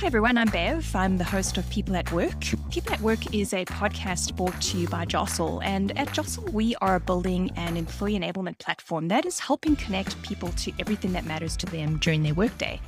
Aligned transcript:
Hi, 0.00 0.06
everyone. 0.06 0.38
I'm 0.38 0.46
Bev. 0.46 0.94
I'm 0.94 1.18
the 1.18 1.24
host 1.24 1.58
of 1.58 1.68
People 1.70 1.96
at 1.96 2.12
Work. 2.12 2.40
People 2.70 2.92
at 2.92 3.00
Work 3.00 3.34
is 3.34 3.52
a 3.52 3.64
podcast 3.64 4.36
brought 4.36 4.62
to 4.62 4.78
you 4.78 4.86
by 4.86 5.04
Jostle. 5.04 5.60
And 5.64 5.98
at 5.98 6.12
Jostle, 6.12 6.44
we 6.52 6.76
are 6.76 7.00
building 7.00 7.50
an 7.56 7.76
employee 7.76 8.16
enablement 8.16 8.58
platform 8.58 9.08
that 9.08 9.26
is 9.26 9.40
helping 9.40 9.74
connect 9.74 10.22
people 10.22 10.50
to 10.50 10.72
everything 10.78 11.12
that 11.14 11.24
matters 11.24 11.56
to 11.56 11.66
them 11.66 11.96
during 11.96 12.22
their 12.22 12.32
workday. 12.32 12.80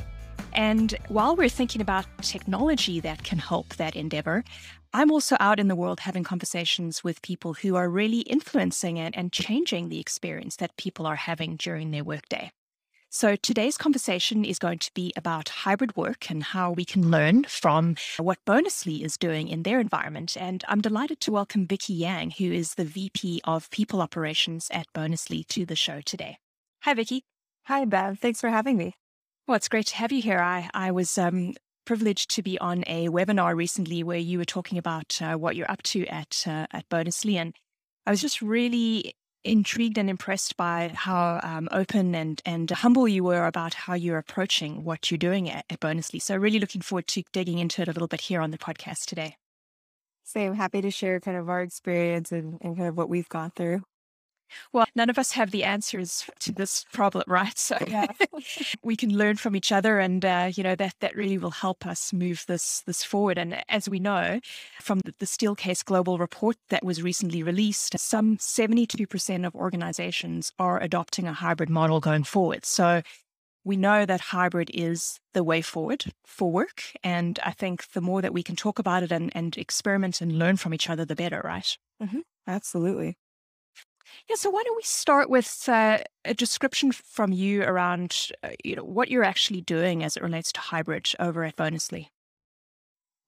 And 0.52 0.96
while 1.09 1.34
we're 1.34 1.48
thinking 1.48 1.80
about 1.80 2.06
technology 2.23 3.00
that 3.00 3.24
can 3.24 3.40
help 3.40 3.74
that 3.74 3.96
endeavor, 3.96 4.45
I'm 4.92 5.11
also 5.11 5.36
out 5.40 5.58
in 5.58 5.66
the 5.66 5.74
world 5.74 5.98
having 5.98 6.22
conversations 6.22 7.02
with 7.02 7.22
people 7.22 7.54
who 7.54 7.74
are 7.74 7.88
really 7.88 8.20
influencing 8.20 8.98
it 8.98 9.14
and 9.16 9.32
changing 9.32 9.88
the 9.88 9.98
experience 9.98 10.54
that 10.56 10.77
people 10.77 11.06
are 11.06 11.16
having 11.16 11.56
during 11.56 11.90
their 11.90 12.04
workday. 12.04 12.52
So 13.12 13.34
today's 13.34 13.77
conversation 13.77 14.45
is 14.45 14.61
going 14.61 14.79
to 14.79 14.95
be 14.95 15.12
about 15.16 15.48
hybrid 15.48 15.96
work 15.96 16.30
and 16.30 16.45
how 16.45 16.70
we 16.70 16.84
can 16.84 17.10
learn 17.10 17.42
from 17.42 17.96
what 18.19 18.38
Bonusly 18.46 19.02
is 19.02 19.16
doing 19.16 19.48
in 19.48 19.64
their 19.64 19.80
environment. 19.80 20.36
And 20.38 20.62
I'm 20.69 20.80
delighted 20.80 21.19
to 21.23 21.33
welcome 21.33 21.66
Vicky 21.66 21.92
Yang, 21.92 22.34
who 22.38 22.52
is 22.52 22.74
the 22.74 22.84
VP 22.84 23.41
of 23.42 23.69
People 23.70 24.00
Operations 24.00 24.69
at 24.70 24.86
Bonusly, 24.95 25.45
to 25.48 25.66
the 25.66 25.74
show 25.74 26.00
today. 26.00 26.38
Hi, 26.83 26.95
Vicky. 26.95 27.24
Hi, 27.64 27.84
Bev. 27.84 28.20
Thanks 28.20 28.41
for 28.41 28.48
having 28.48 28.77
me. 28.77 28.95
Well, 29.48 29.56
it's 29.56 29.69
great 29.69 29.86
to 29.86 29.97
have 29.97 30.12
you 30.12 30.22
here. 30.22 30.38
I, 30.38 30.70
I 30.72 30.92
was 30.92 31.19
um, 31.19 31.55
privileged 31.86 32.30
to 32.36 32.42
be 32.42 32.61
on 32.61 32.84
a 32.86 33.08
webinar 33.08 33.56
recently 33.56 34.05
where 34.05 34.19
you 34.19 34.38
were 34.38 34.45
talking 34.45 34.78
about 34.78 35.20
uh, 35.20 35.34
what 35.34 35.56
you're 35.56 35.70
up 35.70 35.83
to 35.83 36.06
at 36.06 36.45
uh, 36.47 36.69
at 36.70 36.88
Bonusly, 36.88 37.34
and 37.34 37.56
I 38.06 38.12
was 38.12 38.20
just 38.20 38.41
really 38.41 39.14
intrigued 39.44 39.98
and 39.98 40.10
impressed 40.10 40.56
by 40.56 40.90
how 40.94 41.40
um, 41.42 41.68
open 41.72 42.14
and 42.14 42.42
and 42.44 42.70
humble 42.70 43.08
you 43.08 43.24
were 43.24 43.46
about 43.46 43.74
how 43.74 43.94
you're 43.94 44.18
approaching 44.18 44.84
what 44.84 45.10
you're 45.10 45.18
doing 45.18 45.48
at, 45.48 45.64
at 45.70 45.80
Bonusly. 45.80 46.20
So 46.20 46.36
really 46.36 46.58
looking 46.58 46.80
forward 46.80 47.06
to 47.08 47.22
digging 47.32 47.58
into 47.58 47.82
it 47.82 47.88
a 47.88 47.92
little 47.92 48.08
bit 48.08 48.22
here 48.22 48.41
on 48.41 48.50
the 48.50 48.58
podcast 48.58 49.06
today. 49.06 49.36
Same, 50.24 50.55
happy 50.55 50.80
to 50.80 50.91
share 50.91 51.19
kind 51.19 51.36
of 51.36 51.48
our 51.48 51.62
experience 51.62 52.30
and, 52.30 52.58
and 52.60 52.77
kind 52.77 52.88
of 52.88 52.97
what 52.97 53.08
we've 53.08 53.28
gone 53.28 53.50
through. 53.56 53.82
Well, 54.73 54.87
none 54.95 55.11
of 55.11 55.19
us 55.19 55.33
have 55.33 55.51
the 55.51 55.65
answers 55.65 56.29
to 56.41 56.53
this 56.53 56.84
problem, 56.93 57.25
right? 57.27 57.59
So 57.70 57.77
yeah. 57.87 58.06
we 58.83 58.97
can 58.97 59.17
learn 59.17 59.37
from 59.37 59.55
each 59.55 59.70
other, 59.70 60.01
and 60.01 60.25
uh, 60.25 60.51
you 60.53 60.65
know 60.65 60.75
that 60.75 60.95
that 61.01 61.15
really 61.15 61.39
will 61.39 61.51
help 61.51 61.87
us 61.87 62.12
move 62.12 62.45
this 62.48 62.83
this 62.87 63.05
forward. 63.05 63.39
And 63.39 63.62
as 63.69 63.89
we 63.89 64.01
know 64.01 64.41
from 64.81 65.01
the, 65.05 65.15
the 65.19 65.27
Steelcase 65.27 65.84
Global 65.84 66.19
report 66.19 66.56
that 66.71 66.84
was 66.84 67.03
recently 67.03 67.43
released, 67.43 67.98
some 67.98 68.39
seventy 68.41 68.87
two 68.87 69.06
percent 69.06 69.45
of 69.45 69.55
organizations 69.55 70.53
are 70.59 70.81
adopting 70.81 71.28
a 71.28 71.33
hybrid 71.33 71.71
model 71.71 72.01
going 72.01 72.25
forward. 72.25 72.65
So 72.65 73.03
we 73.65 73.77
know 73.77 74.06
that 74.06 74.21
hybrid 74.21 74.71
is 74.73 75.21
the 75.34 75.45
way 75.45 75.62
forward 75.62 76.05
for 76.25 76.51
work. 76.51 76.83
And 77.03 77.39
I 77.45 77.53
think 77.53 77.93
the 77.93 78.01
more 78.01 78.23
that 78.23 78.33
we 78.33 78.43
can 78.43 78.56
talk 78.56 78.78
about 78.78 79.03
it 79.03 79.12
and, 79.12 79.31
and 79.34 79.56
experiment 79.56 80.21
and 80.21 80.39
learn 80.39 80.56
from 80.56 80.73
each 80.73 80.89
other, 80.89 81.05
the 81.05 81.15
better, 81.15 81.43
right? 81.45 81.77
Mm-hmm. 82.03 82.21
Absolutely. 82.47 83.17
Yeah, 84.28 84.36
so 84.36 84.50
why 84.50 84.62
don't 84.64 84.77
we 84.77 84.83
start 84.83 85.28
with 85.30 85.69
uh, 85.69 85.98
a 86.25 86.34
description 86.34 86.92
from 86.92 87.33
you 87.33 87.62
around 87.62 88.28
uh, 88.42 88.50
you 88.64 88.77
know 88.77 88.84
what 88.84 89.11
you're 89.11 89.25
actually 89.25 89.61
doing 89.61 90.03
as 90.03 90.16
it 90.16 90.22
relates 90.22 90.53
to 90.53 90.61
hybrid 90.61 91.12
over 91.19 91.44
at 91.44 91.56
Bonusly? 91.56 92.08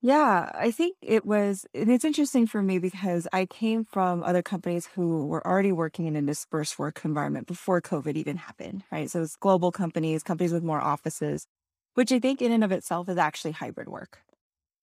Yeah, 0.04 0.50
I 0.54 0.72
think 0.72 0.96
it 1.00 1.24
was, 1.24 1.64
and 1.74 1.88
it's 1.88 2.04
interesting 2.04 2.46
for 2.48 2.60
me 2.60 2.80
because 2.80 3.28
I 3.32 3.46
came 3.46 3.84
from 3.84 4.24
other 4.24 4.42
companies 4.42 4.86
who 4.86 5.26
were 5.26 5.46
already 5.46 5.70
working 5.70 6.06
in 6.06 6.16
a 6.16 6.22
dispersed 6.22 6.76
work 6.76 7.04
environment 7.04 7.46
before 7.46 7.80
COVID 7.80 8.16
even 8.16 8.36
happened, 8.36 8.82
right? 8.90 9.08
So 9.08 9.22
it's 9.22 9.36
global 9.36 9.70
companies, 9.70 10.24
companies 10.24 10.52
with 10.52 10.64
more 10.64 10.80
offices, 10.80 11.46
which 11.94 12.10
I 12.10 12.18
think 12.18 12.42
in 12.42 12.50
and 12.50 12.64
of 12.64 12.72
itself 12.72 13.08
is 13.08 13.16
actually 13.16 13.52
hybrid 13.52 13.88
work. 13.88 14.18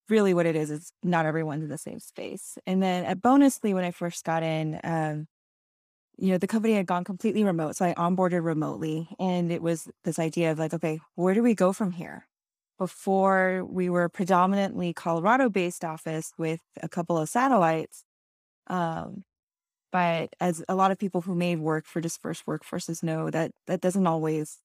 Really, 0.10 0.34
what 0.34 0.46
it 0.46 0.56
is 0.56 0.72
is 0.72 0.94
not 1.04 1.26
everyone's 1.26 1.64
in 1.64 1.70
the 1.70 1.78
same 1.78 2.00
space. 2.00 2.58
And 2.66 2.82
then 2.82 3.06
at 3.06 3.22
Bonusly, 3.22 3.74
when 3.74 3.86
I 3.86 3.92
first 3.92 4.26
got 4.26 4.44
in, 4.44 4.80
um, 4.84 5.28
you 6.20 6.32
know, 6.32 6.38
the 6.38 6.48
company 6.48 6.74
had 6.76 6.86
gone 6.86 7.04
completely 7.04 7.44
remote. 7.44 7.76
So 7.76 7.86
I 7.86 7.94
onboarded 7.96 8.44
remotely. 8.44 9.10
And 9.20 9.52
it 9.52 9.62
was 9.62 9.90
this 10.04 10.20
idea 10.20 10.52
of 10.52 10.60
like, 10.60 10.74
okay, 10.74 11.00
where 11.16 11.34
do 11.34 11.44
we 11.44 11.56
go 11.56 11.74
from 11.74 11.92
here? 11.92 12.28
Before 12.78 13.66
we 13.66 13.90
were 13.90 14.10
predominantly 14.10 14.94
Colorado 14.94 15.50
based 15.50 15.84
office 15.84 16.32
with 16.38 16.62
a 16.82 16.90
couple 16.90 17.18
of 17.18 17.30
satellites. 17.30 18.04
Um, 18.68 19.24
but 19.92 20.36
as 20.40 20.64
a 20.70 20.76
lot 20.76 20.92
of 20.92 21.00
people 21.00 21.22
who 21.22 21.36
may 21.36 21.56
work 21.56 21.86
for 21.86 22.02
dispersed 22.02 22.46
workforces 22.46 23.04
know 23.04 23.30
that 23.30 23.52
that 23.68 23.82
doesn't 23.82 24.08
always 24.08 24.60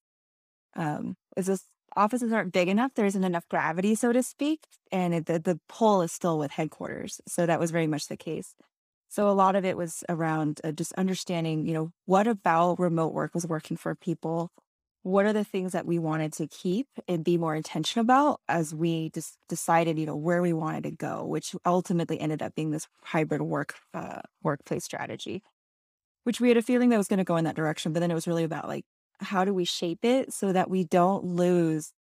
um 0.75 1.15
is 1.37 1.47
this 1.47 1.65
offices 1.95 2.31
aren't 2.33 2.53
big 2.53 2.67
enough 2.67 2.91
there 2.95 3.05
isn't 3.05 3.23
enough 3.23 3.47
gravity 3.49 3.95
so 3.95 4.11
to 4.13 4.21
speak 4.23 4.61
and 4.91 5.13
it, 5.13 5.25
the, 5.25 5.39
the 5.39 5.59
pull 5.69 6.01
is 6.01 6.11
still 6.11 6.37
with 6.37 6.51
headquarters 6.51 7.21
so 7.27 7.45
that 7.45 7.59
was 7.59 7.71
very 7.71 7.87
much 7.87 8.07
the 8.07 8.17
case 8.17 8.55
so 9.09 9.29
a 9.29 9.31
lot 9.31 9.55
of 9.55 9.63
it 9.65 9.77
was 9.77 10.03
around 10.09 10.59
uh, 10.63 10.71
just 10.71 10.93
understanding, 10.93 11.65
you 11.65 11.73
know, 11.73 11.91
what 12.05 12.27
about 12.27 12.79
remote 12.79 13.13
work 13.13 13.33
was 13.33 13.47
working 13.47 13.77
for 13.77 13.95
people? 13.95 14.51
What 15.03 15.25
are 15.25 15.33
the 15.33 15.43
things 15.43 15.73
that 15.73 15.85
we 15.85 15.99
wanted 15.99 16.33
to 16.33 16.47
keep 16.47 16.87
and 17.07 17.23
be 17.23 17.37
more 17.37 17.55
intentional 17.55 18.03
about 18.03 18.41
as 18.47 18.73
we 18.73 19.11
just 19.11 19.37
decided, 19.47 19.99
you 19.99 20.05
know, 20.07 20.15
where 20.15 20.41
we 20.41 20.51
wanted 20.51 20.83
to 20.83 20.91
go, 20.91 21.23
which 21.23 21.55
ultimately 21.65 22.19
ended 22.19 22.41
up 22.41 22.55
being 22.55 22.71
this 22.71 22.87
hybrid 23.03 23.41
work 23.41 23.75
uh, 23.93 24.21
workplace 24.41 24.83
strategy, 24.83 25.43
which 26.23 26.41
we 26.41 26.47
had 26.47 26.57
a 26.57 26.63
feeling 26.63 26.89
that 26.89 26.97
was 26.97 27.07
going 27.07 27.19
to 27.19 27.23
go 27.23 27.35
in 27.35 27.45
that 27.45 27.55
direction. 27.55 27.93
But 27.93 27.99
then 27.99 28.09
it 28.09 28.15
was 28.15 28.27
really 28.27 28.43
about 28.43 28.67
like, 28.67 28.85
how 29.19 29.45
do 29.45 29.53
we 29.53 29.63
shape 29.63 30.03
it 30.03 30.33
so 30.33 30.51
that 30.51 30.69
we 30.69 30.83
don't 30.83 31.23
lose 31.23 31.93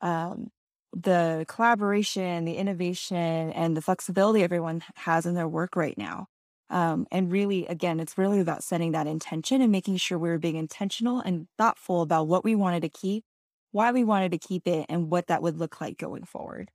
um, 0.00 0.50
the 0.92 1.44
collaboration, 1.48 2.44
the 2.44 2.56
innovation, 2.56 3.52
and 3.52 3.76
the 3.76 3.82
flexibility 3.82 4.42
everyone 4.42 4.82
has 4.96 5.26
in 5.26 5.34
their 5.34 5.48
work 5.48 5.76
right 5.76 5.96
now. 5.98 6.26
Um, 6.68 7.06
and 7.12 7.30
really, 7.30 7.66
again, 7.66 8.00
it's 8.00 8.18
really 8.18 8.40
about 8.40 8.64
setting 8.64 8.92
that 8.92 9.06
intention 9.06 9.62
and 9.62 9.70
making 9.70 9.98
sure 9.98 10.18
we 10.18 10.28
were 10.28 10.38
being 10.38 10.56
intentional 10.56 11.20
and 11.20 11.46
thoughtful 11.56 12.02
about 12.02 12.26
what 12.26 12.44
we 12.44 12.54
wanted 12.54 12.80
to 12.82 12.88
keep, 12.88 13.24
why 13.72 13.92
we 13.92 14.04
wanted 14.04 14.32
to 14.32 14.38
keep 14.38 14.66
it, 14.66 14.86
and 14.88 15.10
what 15.10 15.28
that 15.28 15.42
would 15.42 15.58
look 15.58 15.80
like 15.80 15.96
going 15.96 16.24
forward. 16.24 16.70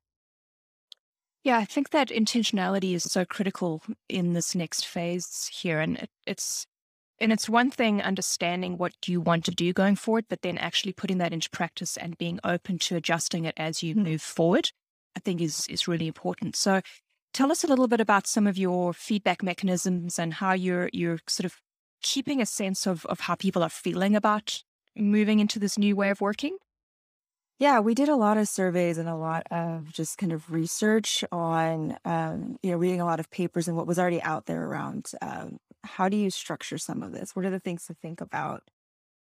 Yeah, 1.43 1.57
I 1.57 1.65
think 1.65 1.89
that 1.89 2.09
intentionality 2.09 2.93
is 2.93 3.03
so 3.03 3.25
critical 3.25 3.81
in 4.07 4.33
this 4.33 4.53
next 4.53 4.85
phase 4.85 5.49
here. 5.51 5.79
And 5.79 5.97
it, 5.97 6.09
it's 6.27 6.67
and 7.19 7.31
it's 7.31 7.49
one 7.49 7.71
thing 7.71 8.01
understanding 8.01 8.77
what 8.77 8.93
you 9.07 9.21
want 9.21 9.45
to 9.45 9.51
do 9.51 9.73
going 9.73 9.95
forward, 9.95 10.25
but 10.29 10.41
then 10.41 10.57
actually 10.57 10.93
putting 10.93 11.17
that 11.19 11.33
into 11.33 11.49
practice 11.49 11.97
and 11.97 12.17
being 12.17 12.39
open 12.43 12.77
to 12.79 12.95
adjusting 12.95 13.45
it 13.45 13.55
as 13.57 13.83
you 13.83 13.95
move 13.95 14.21
forward, 14.21 14.71
I 15.15 15.19
think 15.19 15.41
is 15.41 15.67
is 15.67 15.87
really 15.87 16.07
important. 16.07 16.55
So 16.55 16.81
Tell 17.33 17.51
us 17.51 17.63
a 17.63 17.67
little 17.67 17.87
bit 17.87 18.01
about 18.01 18.27
some 18.27 18.45
of 18.45 18.57
your 18.57 18.93
feedback 18.93 19.41
mechanisms 19.41 20.19
and 20.19 20.33
how 20.33 20.53
you're 20.53 20.89
you're 20.91 21.19
sort 21.27 21.45
of 21.45 21.61
keeping 22.01 22.41
a 22.41 22.45
sense 22.45 22.85
of 22.85 23.05
of 23.05 23.21
how 23.21 23.35
people 23.35 23.63
are 23.63 23.69
feeling 23.69 24.15
about 24.15 24.63
moving 24.95 25.39
into 25.39 25.59
this 25.59 25.77
new 25.77 25.95
way 25.95 26.09
of 26.09 26.19
working. 26.19 26.57
Yeah, 27.59 27.79
we 27.79 27.93
did 27.93 28.09
a 28.09 28.15
lot 28.15 28.37
of 28.37 28.47
surveys 28.47 28.97
and 28.97 29.07
a 29.07 29.15
lot 29.15 29.43
of 29.51 29.93
just 29.93 30.17
kind 30.17 30.31
of 30.33 30.51
research 30.51 31.23
on, 31.31 31.95
um, 32.05 32.57
you 32.63 32.71
know, 32.71 32.77
reading 32.77 33.01
a 33.01 33.05
lot 33.05 33.19
of 33.19 33.29
papers 33.29 33.67
and 33.67 33.77
what 33.77 33.85
was 33.85 33.99
already 33.99 34.21
out 34.23 34.47
there 34.47 34.65
around 34.65 35.11
um, 35.21 35.57
how 35.83 36.09
do 36.09 36.17
you 36.17 36.31
structure 36.31 36.77
some 36.77 37.03
of 37.03 37.11
this? 37.11 37.35
What 37.35 37.45
are 37.45 37.49
the 37.51 37.59
things 37.59 37.85
to 37.85 37.93
think 37.93 38.19
about? 38.19 38.63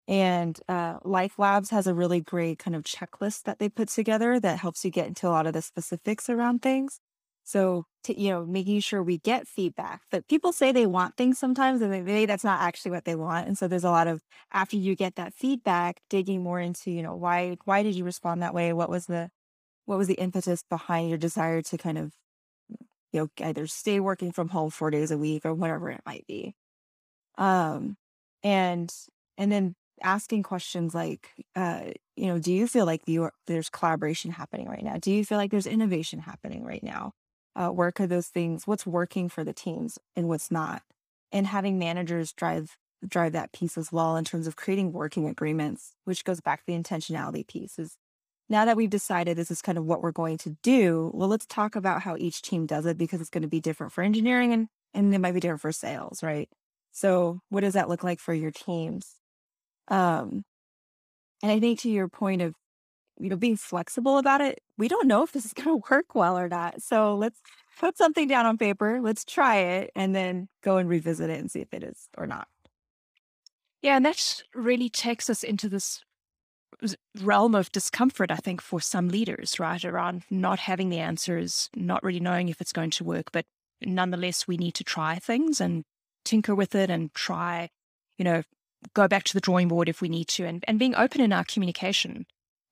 And 0.07 0.59
uh, 0.69 0.99
LifeLabs 1.01 1.71
has 1.71 1.87
a 1.87 1.93
really 1.95 2.21
great 2.21 2.59
kind 2.59 2.75
of 2.75 2.83
checklist 2.83 3.43
that 3.43 3.59
they 3.59 3.69
put 3.69 3.89
together 3.89 4.39
that 4.39 4.59
helps 4.59 4.85
you 4.85 4.91
get 4.91 5.07
into 5.07 5.27
a 5.27 5.31
lot 5.31 5.47
of 5.47 5.53
the 5.53 5.61
specifics 5.61 6.29
around 6.29 6.61
things. 6.61 6.99
So, 7.47 7.85
to, 8.03 8.19
you 8.19 8.29
know, 8.31 8.45
making 8.45 8.81
sure 8.81 9.01
we 9.03 9.19
get 9.19 9.47
feedback. 9.47 10.01
But 10.11 10.27
people 10.27 10.51
say 10.53 10.71
they 10.73 10.85
want 10.87 11.17
things 11.17 11.39
sometimes, 11.39 11.81
and 11.81 11.91
maybe 11.91 12.25
that's 12.25 12.43
not 12.43 12.61
actually 12.61 12.91
what 12.91 13.05
they 13.05 13.15
want. 13.15 13.47
And 13.47 13.57
so, 13.57 13.67
there's 13.69 13.85
a 13.85 13.91
lot 13.91 14.07
of 14.07 14.21
after 14.53 14.77
you 14.77 14.95
get 14.95 15.15
that 15.15 15.33
feedback, 15.33 16.01
digging 16.09 16.43
more 16.43 16.59
into, 16.59 16.91
you 16.91 17.03
know, 17.03 17.15
why 17.15 17.57
why 17.65 17.83
did 17.83 17.95
you 17.95 18.03
respond 18.05 18.43
that 18.43 18.53
way? 18.53 18.73
What 18.73 18.89
was 18.89 19.07
the 19.07 19.29
what 19.85 19.97
was 19.99 20.07
the 20.07 20.15
impetus 20.15 20.63
behind 20.63 21.09
your 21.09 21.19
desire 21.19 21.61
to 21.63 21.77
kind 21.77 21.97
of, 21.99 22.13
you 23.11 23.21
know, 23.21 23.29
either 23.45 23.67
stay 23.67 23.99
working 23.99 24.31
from 24.31 24.49
home 24.49 24.69
four 24.69 24.91
days 24.91 25.11
a 25.11 25.17
week 25.17 25.45
or 25.45 25.53
whatever 25.53 25.89
it 25.89 26.01
might 26.05 26.25
be. 26.27 26.55
Um, 27.37 27.97
and 28.43 28.93
and 29.37 29.51
then 29.51 29.75
asking 30.03 30.43
questions 30.43 30.95
like, 30.95 31.31
uh, 31.55 31.91
you 32.15 32.27
know, 32.27 32.39
do 32.39 32.53
you 32.53 32.67
feel 32.67 32.85
like 32.85 33.03
there's 33.47 33.69
collaboration 33.69 34.31
happening 34.31 34.67
right 34.69 34.83
now? 34.83 34.97
Do 34.99 35.11
you 35.11 35.25
feel 35.25 35.37
like 35.39 35.51
there's 35.51 35.67
innovation 35.67 36.19
happening 36.19 36.65
right 36.65 36.83
now? 36.83 37.13
Uh, 37.59 37.71
work 37.71 37.99
are 37.99 38.07
those 38.07 38.27
things 38.27 38.67
what's 38.67 38.85
working 38.85 39.29
for 39.29 39.43
the 39.43 39.53
teams 39.53 39.97
and 40.15 40.27
what's 40.27 40.51
not 40.51 40.83
and 41.31 41.47
having 41.47 41.79
managers 41.79 42.33
drive 42.33 42.77
drive 43.07 43.31
that 43.33 43.51
piece 43.51 43.77
as 43.77 43.91
well 43.91 44.15
in 44.15 44.25
terms 44.25 44.47
of 44.47 44.55
creating 44.55 44.91
working 44.91 45.27
agreements 45.27 45.93
which 46.05 46.23
goes 46.23 46.41
back 46.41 46.59
to 46.59 46.65
the 46.67 46.77
intentionality 46.77 47.47
piece 47.47 47.77
is 47.79 47.97
now 48.49 48.63
that 48.65 48.77
we've 48.77 48.89
decided 48.89 49.37
this 49.37 49.51
is 49.51 49.61
kind 49.61 49.77
of 49.77 49.85
what 49.85 50.01
we're 50.01 50.11
going 50.11 50.37
to 50.37 50.57
do 50.63 51.11
well 51.13 51.27
let's 51.29 51.45
talk 51.45 51.75
about 51.75 52.01
how 52.01 52.15
each 52.17 52.41
team 52.41 52.65
does 52.65 52.85
it 52.85 52.97
because 52.97 53.21
it's 53.21 53.29
going 53.29 53.41
to 53.41 53.47
be 53.47 53.59
different 53.61 53.93
for 53.93 54.03
engineering 54.03 54.53
and 54.53 54.67
and 54.93 55.13
it 55.13 55.19
might 55.19 55.33
be 55.33 55.39
different 55.39 55.61
for 55.61 55.71
sales 55.71 56.23
right? 56.23 56.49
So 56.91 57.41
what 57.49 57.61
does 57.61 57.73
that 57.73 57.89
look 57.89 58.03
like 58.03 58.19
for 58.19 58.33
your 58.33 58.51
teams? 58.51 59.15
Um 59.89 60.43
and 61.43 61.51
i 61.51 61.59
think 61.59 61.79
to 61.79 61.89
your 61.89 62.07
point 62.07 62.41
of 62.41 62.55
you 63.19 63.29
know, 63.29 63.35
being 63.35 63.57
flexible 63.57 64.17
about 64.17 64.41
it. 64.41 64.61
We 64.77 64.87
don't 64.87 65.07
know 65.07 65.23
if 65.23 65.31
this 65.31 65.45
is 65.45 65.53
going 65.53 65.81
to 65.81 65.83
work 65.89 66.15
well 66.15 66.37
or 66.37 66.47
not. 66.47 66.81
So 66.81 67.15
let's 67.15 67.41
put 67.79 67.97
something 67.97 68.27
down 68.27 68.45
on 68.45 68.57
paper. 68.57 68.99
Let's 69.01 69.25
try 69.25 69.57
it 69.57 69.91
and 69.95 70.15
then 70.15 70.49
go 70.63 70.77
and 70.77 70.89
revisit 70.89 71.29
it 71.29 71.39
and 71.39 71.51
see 71.51 71.61
if 71.61 71.73
it 71.73 71.83
is 71.83 72.09
or 72.17 72.27
not. 72.27 72.47
Yeah, 73.81 73.95
and 73.95 74.05
that 74.05 74.41
really 74.55 74.89
takes 74.89 75.29
us 75.29 75.43
into 75.43 75.69
this 75.69 76.01
realm 77.21 77.55
of 77.55 77.71
discomfort, 77.71 78.31
I 78.31 78.37
think, 78.37 78.61
for 78.61 78.81
some 78.81 79.09
leaders, 79.09 79.59
right? 79.59 79.83
Around 79.83 80.23
not 80.29 80.59
having 80.59 80.89
the 80.89 80.99
answers, 80.99 81.69
not 81.75 82.03
really 82.03 82.19
knowing 82.19 82.49
if 82.49 82.61
it's 82.61 82.73
going 82.73 82.91
to 82.91 83.03
work, 83.03 83.31
but 83.31 83.45
nonetheless, 83.81 84.47
we 84.47 84.57
need 84.57 84.73
to 84.75 84.83
try 84.83 85.15
things 85.15 85.61
and 85.61 85.83
tinker 86.25 86.55
with 86.55 86.75
it 86.75 86.89
and 86.89 87.13
try, 87.13 87.69
you 88.17 88.25
know, 88.25 88.43
go 88.93 89.07
back 89.07 89.23
to 89.25 89.33
the 89.33 89.41
drawing 89.41 89.67
board 89.67 89.89
if 89.89 90.01
we 90.01 90.09
need 90.09 90.27
to, 90.29 90.45
and, 90.45 90.63
and 90.67 90.79
being 90.79 90.95
open 90.95 91.21
in 91.21 91.33
our 91.33 91.43
communication 91.43 92.25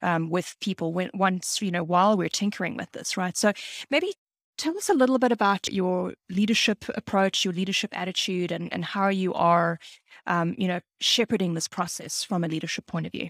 um, 0.05 0.29
with 0.29 0.55
people 0.61 0.93
when, 0.93 1.09
once, 1.13 1.61
you 1.61 1.71
know, 1.71 1.83
while 1.83 2.15
we're 2.15 2.29
tinkering 2.29 2.77
with 2.77 2.91
this, 2.91 3.17
right? 3.17 3.35
So 3.35 3.51
maybe 3.89 4.13
tell 4.57 4.77
us 4.77 4.87
a 4.87 4.93
little 4.93 5.17
bit 5.17 5.31
about 5.31 5.73
your 5.73 6.13
leadership 6.29 6.85
approach, 6.95 7.43
your 7.43 7.53
leadership 7.53 7.97
attitude, 7.97 8.51
and, 8.51 8.71
and 8.71 8.85
how 8.85 9.09
you 9.09 9.33
are, 9.33 9.79
um, 10.27 10.53
you 10.57 10.67
know, 10.67 10.79
shepherding 11.01 11.55
this 11.55 11.67
process 11.67 12.23
from 12.23 12.43
a 12.43 12.47
leadership 12.47 12.85
point 12.85 13.07
of 13.07 13.11
view. 13.11 13.29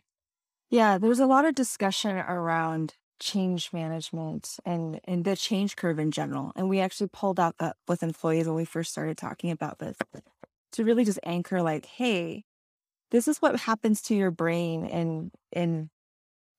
Yeah, 0.69 0.97
there's 0.97 1.19
a 1.19 1.25
lot 1.25 1.45
of 1.45 1.55
discussion 1.55 2.17
around 2.17 2.95
change 3.21 3.71
management 3.71 4.57
and 4.65 4.99
and 5.05 5.23
the 5.23 5.37
change 5.37 5.77
curve 5.77 5.99
in 5.99 6.11
general. 6.11 6.51
And 6.57 6.67
we 6.67 6.81
actually 6.81 7.07
pulled 7.07 7.39
out 7.39 7.55
that 7.59 7.77
with 7.87 8.03
employees 8.03 8.45
when 8.45 8.57
we 8.57 8.65
first 8.65 8.91
started 8.91 9.17
talking 9.17 9.51
about 9.51 9.79
this 9.79 9.95
to 10.73 10.83
really 10.83 11.05
just 11.05 11.19
anchor 11.23 11.61
like, 11.61 11.85
hey, 11.85 12.43
this 13.11 13.29
is 13.29 13.37
what 13.37 13.57
happens 13.61 14.01
to 14.03 14.15
your 14.15 14.31
brain 14.31 14.85
and 14.85 15.31
and 15.53 15.89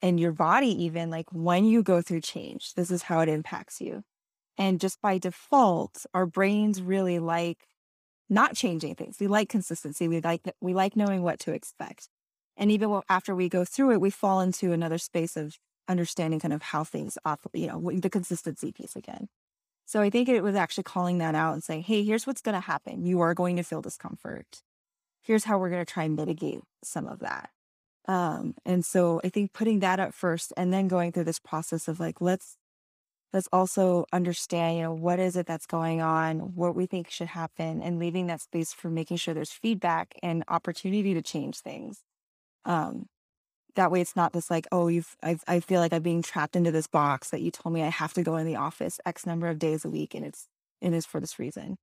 and 0.06 0.20
your 0.20 0.30
body 0.30 0.68
even 0.84 1.10
like 1.10 1.26
when 1.32 1.64
you 1.64 1.82
go 1.82 2.00
through 2.00 2.20
change. 2.20 2.74
This 2.74 2.92
is 2.92 3.02
how 3.02 3.20
it 3.20 3.28
impacts 3.28 3.80
you. 3.80 4.04
And 4.56 4.80
just 4.80 5.02
by 5.02 5.18
default, 5.18 6.06
our 6.14 6.26
brains 6.26 6.80
really 6.80 7.18
like 7.18 7.66
not 8.30 8.54
changing 8.54 8.94
things. 8.94 9.16
We 9.18 9.26
like 9.26 9.48
consistency. 9.48 10.06
We 10.06 10.20
like 10.20 10.42
we 10.60 10.74
like 10.74 10.94
knowing 10.94 11.22
what 11.22 11.40
to 11.40 11.52
expect. 11.52 12.08
And 12.56 12.70
even 12.70 13.00
after 13.08 13.34
we 13.34 13.48
go 13.48 13.64
through 13.64 13.92
it, 13.92 14.00
we 14.00 14.10
fall 14.10 14.40
into 14.40 14.72
another 14.72 14.98
space 14.98 15.36
of 15.36 15.58
understanding 15.88 16.38
kind 16.38 16.54
of 16.54 16.62
how 16.62 16.84
things 16.84 17.18
off, 17.24 17.40
you 17.52 17.66
know, 17.66 17.90
the 17.90 18.08
consistency 18.08 18.70
piece 18.70 18.94
again. 18.94 19.28
So 19.86 20.00
I 20.00 20.10
think 20.10 20.28
it 20.28 20.42
was 20.42 20.54
actually 20.54 20.84
calling 20.84 21.18
that 21.18 21.34
out 21.34 21.52
and 21.52 21.64
saying, 21.64 21.82
hey, 21.82 22.04
here's 22.04 22.28
what's 22.28 22.42
going 22.42 22.54
to 22.54 22.60
happen. 22.60 23.04
You 23.04 23.20
are 23.20 23.34
going 23.34 23.56
to 23.56 23.64
feel 23.64 23.82
discomfort. 23.82 24.62
Here's 25.20 25.44
how 25.44 25.58
we're 25.58 25.70
going 25.70 25.84
to 25.84 25.92
try 25.92 26.04
and 26.04 26.14
mitigate 26.14 26.60
some 26.82 27.06
of 27.08 27.18
that. 27.20 27.50
Um, 28.08 28.54
and 28.64 28.84
so 28.84 29.20
I 29.24 29.28
think 29.28 29.52
putting 29.52 29.80
that 29.80 29.98
up 29.98 30.14
first 30.14 30.52
and 30.56 30.72
then 30.72 30.88
going 30.88 31.12
through 31.12 31.24
this 31.24 31.40
process 31.40 31.88
of 31.88 31.98
like, 31.98 32.20
let's 32.20 32.56
let's 33.32 33.48
also 33.52 34.06
understand, 34.12 34.76
you 34.76 34.82
know, 34.84 34.94
what 34.94 35.18
is 35.18 35.36
it 35.36 35.46
that's 35.46 35.66
going 35.66 36.00
on, 36.00 36.38
what 36.54 36.74
we 36.74 36.86
think 36.86 37.10
should 37.10 37.26
happen, 37.28 37.82
and 37.82 37.98
leaving 37.98 38.28
that 38.28 38.40
space 38.40 38.72
for 38.72 38.88
making 38.88 39.16
sure 39.16 39.34
there's 39.34 39.52
feedback 39.52 40.14
and 40.22 40.44
opportunity 40.48 41.12
to 41.12 41.20
change 41.20 41.58
things. 41.58 42.02
Um, 42.64 43.06
that 43.74 43.90
way 43.90 44.00
it's 44.00 44.16
not 44.16 44.32
just 44.32 44.50
like, 44.50 44.66
oh, 44.72 44.88
you've, 44.88 45.16
I, 45.22 45.38
I 45.46 45.60
feel 45.60 45.80
like 45.80 45.92
I'm 45.92 46.02
being 46.02 46.22
trapped 46.22 46.56
into 46.56 46.70
this 46.70 46.86
box 46.86 47.30
that 47.30 47.42
you 47.42 47.50
told 47.50 47.74
me 47.74 47.82
I 47.82 47.90
have 47.90 48.14
to 48.14 48.22
go 48.22 48.36
in 48.36 48.46
the 48.46 48.56
office 48.56 48.98
X 49.04 49.26
number 49.26 49.48
of 49.48 49.58
days 49.58 49.84
a 49.84 49.90
week 49.90 50.14
and 50.14 50.24
it's, 50.24 50.48
it 50.80 50.94
is 50.94 51.04
for 51.04 51.20
this 51.20 51.38
reason. 51.38 51.76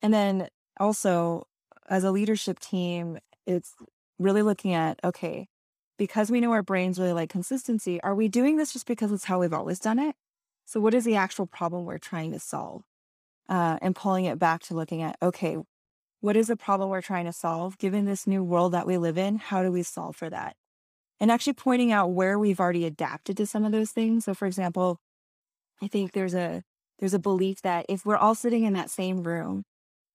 And 0.00 0.14
then 0.14 0.48
also 0.80 1.46
as 1.88 2.02
a 2.02 2.10
leadership 2.10 2.58
team, 2.60 3.18
it's 3.46 3.74
really 4.22 4.42
looking 4.42 4.72
at, 4.72 4.98
okay, 5.04 5.48
because 5.98 6.30
we 6.30 6.40
know 6.40 6.52
our 6.52 6.62
brains 6.62 6.98
really 6.98 7.12
like 7.12 7.30
consistency, 7.30 8.00
are 8.02 8.14
we 8.14 8.28
doing 8.28 8.56
this 8.56 8.72
just 8.72 8.86
because 8.86 9.12
it's 9.12 9.24
how 9.24 9.40
we've 9.40 9.52
always 9.52 9.78
done 9.78 9.98
it? 9.98 10.16
So 10.64 10.80
what 10.80 10.94
is 10.94 11.04
the 11.04 11.16
actual 11.16 11.46
problem 11.46 11.84
we're 11.84 11.98
trying 11.98 12.32
to 12.32 12.38
solve? 12.38 12.82
Uh, 13.48 13.78
and 13.82 13.94
pulling 13.94 14.24
it 14.24 14.38
back 14.38 14.62
to 14.62 14.74
looking 14.74 15.02
at, 15.02 15.16
okay, 15.22 15.58
what 16.20 16.36
is 16.36 16.46
the 16.46 16.56
problem 16.56 16.88
we're 16.88 17.02
trying 17.02 17.26
to 17.26 17.32
solve? 17.32 17.76
Given 17.78 18.04
this 18.04 18.26
new 18.26 18.42
world 18.42 18.72
that 18.72 18.86
we 18.86 18.96
live 18.96 19.18
in, 19.18 19.38
how 19.38 19.62
do 19.62 19.72
we 19.72 19.82
solve 19.82 20.16
for 20.16 20.30
that? 20.30 20.56
And 21.20 21.30
actually 21.30 21.54
pointing 21.54 21.92
out 21.92 22.12
where 22.12 22.38
we've 22.38 22.60
already 22.60 22.86
adapted 22.86 23.36
to 23.36 23.46
some 23.46 23.64
of 23.64 23.72
those 23.72 23.90
things. 23.90 24.24
So 24.24 24.34
for 24.34 24.46
example, 24.46 25.00
I 25.82 25.88
think 25.88 26.12
there's 26.12 26.34
a 26.34 26.62
there's 26.98 27.14
a 27.14 27.18
belief 27.18 27.62
that 27.62 27.86
if 27.88 28.06
we're 28.06 28.16
all 28.16 28.36
sitting 28.36 28.62
in 28.62 28.72
that 28.74 28.90
same 28.90 29.24
room, 29.24 29.64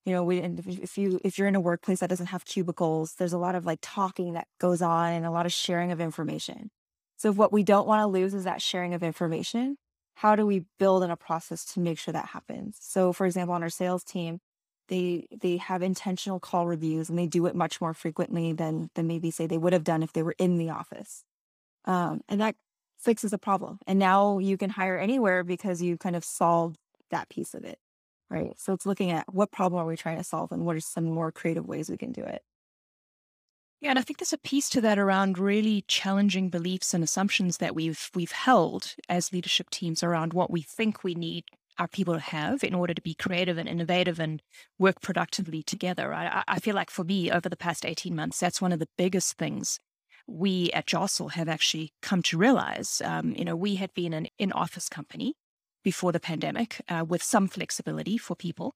you 0.08 0.14
know, 0.14 0.24
we 0.24 0.40
if 0.40 0.98
you 0.98 1.20
if 1.22 1.38
you're 1.38 1.50
in 1.50 1.56
a 1.56 1.60
workplace 1.60 2.00
that 2.00 2.10
doesn't 2.10 2.28
have 2.28 2.46
cubicles, 2.46 3.16
there's 3.16 3.34
a 3.34 3.38
lot 3.38 3.56
of 3.56 3.66
like 3.66 3.80
talking 3.82 4.34
that 4.34 4.48
goes 4.58 4.82
on 4.82 5.12
and 5.12 5.26
a 5.26 5.32
lot 5.32 5.46
of 5.46 5.52
sharing 5.52 5.92
of 5.92 6.00
information. 6.00 6.72
So 7.18 7.34
what 7.34 7.52
we 7.52 7.62
don't 7.62 7.86
want 7.86 8.04
to 8.04 8.08
lose 8.08 8.34
is 8.34 8.46
that 8.46 8.62
sharing 8.62 8.94
of 8.94 9.04
information. 9.04 9.76
How 10.16 10.38
do 10.38 10.46
we 10.46 10.64
build 10.80 11.04
in 11.04 11.12
a 11.12 11.18
process 11.18 11.66
to 11.74 11.82
make 11.82 12.00
sure 12.00 12.14
that 12.14 12.28
happens? 12.28 12.78
So 12.80 13.12
for 13.12 13.26
example, 13.26 13.54
on 13.54 13.64
our 13.64 13.70
sales 13.70 14.06
team, 14.06 14.40
they 14.88 15.28
they 15.30 15.58
have 15.58 15.82
intentional 15.82 16.40
call 16.40 16.68
reviews 16.68 17.10
and 17.10 17.20
they 17.20 17.28
do 17.28 17.46
it 17.46 17.54
much 17.54 17.82
more 17.82 17.94
frequently 17.94 18.54
than 18.54 18.90
than 18.96 19.08
maybe 19.08 19.30
say 19.30 19.46
they 19.46 19.58
would 19.58 19.74
have 19.74 19.84
done 19.84 20.04
if 20.04 20.14
they 20.14 20.24
were 20.24 20.36
in 20.40 20.58
the 20.58 20.70
office 20.70 21.26
um, 21.84 22.22
and 22.30 22.40
that 22.40 22.56
fixes 22.98 23.34
a 23.34 23.38
problem 23.38 23.78
and 23.86 24.00
now 24.00 24.40
you 24.40 24.58
can 24.58 24.70
hire 24.70 24.98
anywhere 24.98 25.44
because 25.44 25.82
you 25.82 25.98
kind 25.98 26.16
of 26.16 26.24
solved 26.24 26.78
that 27.12 27.28
piece 27.30 27.54
of 27.54 27.66
it 27.66 27.78
right 28.30 28.54
so 28.58 28.74
it's 28.74 28.86
looking 28.86 29.12
at 29.12 29.32
what 29.34 29.52
problem 29.52 29.82
are 29.82 29.86
we 29.86 29.98
trying 29.98 30.18
to 30.18 30.24
solve 30.24 30.52
and 30.52 30.66
what 30.66 30.76
are 30.76 30.82
some 30.82 31.06
more 31.06 31.32
creative 31.32 31.66
ways 31.66 31.90
we 31.90 31.98
can 31.98 32.12
do 32.12 32.22
it 32.22 32.42
yeah, 33.80 33.92
and 33.92 34.00
I 34.00 34.02
think 34.02 34.18
there's 34.18 34.34
a 34.34 34.40
piece 34.40 34.70
to 34.70 34.82
that 34.82 34.98
around 34.98 35.38
really 35.38 35.84
challenging 35.88 36.50
beliefs 36.50 36.96
and 36.96 37.04
assumptions 37.04 37.58
that 37.58 37.76
we've 37.76 38.10
we've 38.16 38.32
held 38.32 38.96
as 39.08 39.32
leadership 39.32 39.70
teams 39.70 40.02
around 40.02 40.34
what 40.34 40.50
we 40.50 40.64
think 40.64 41.04
we 41.04 41.14
need 41.14 41.44
our 41.78 41.88
people 41.88 42.16
to 42.16 42.20
have 42.20 42.64
in 42.64 42.74
order 42.74 42.96
to 42.96 43.02
be 43.02 43.14
creative 43.14 43.60
and 43.60 43.70
innovative 43.70 44.20
and 44.20 44.42
work 44.80 45.00
productively 45.00 45.62
together. 45.62 46.12
I, 46.12 46.44
I 46.48 46.60
feel 46.60 46.74
like 46.74 46.90
for 46.90 47.04
me, 47.04 47.32
over 47.32 47.50
the 47.50 47.56
past 47.56 47.86
18 47.86 48.16
months, 48.16 48.40
that's 48.40 48.60
one 48.60 48.72
of 48.72 48.80
the 48.80 48.90
biggest 48.98 49.38
things 49.38 49.80
we 50.26 50.72
at 50.74 50.88
Jostle 50.88 51.30
have 51.30 51.48
actually 51.48 51.94
come 52.02 52.24
to 52.24 52.38
realize. 52.38 53.02
Um, 53.06 53.34
you 53.38 53.46
know, 53.46 53.56
we 53.56 53.76
had 53.76 53.94
been 53.94 54.14
an 54.14 54.28
in 54.40 54.52
office 54.52 54.90
company 54.90 55.36
before 55.84 56.12
the 56.12 56.20
pandemic 56.20 56.82
uh, 56.90 57.06
with 57.08 57.24
some 57.24 57.48
flexibility 57.48 58.18
for 58.18 58.36
people. 58.36 58.76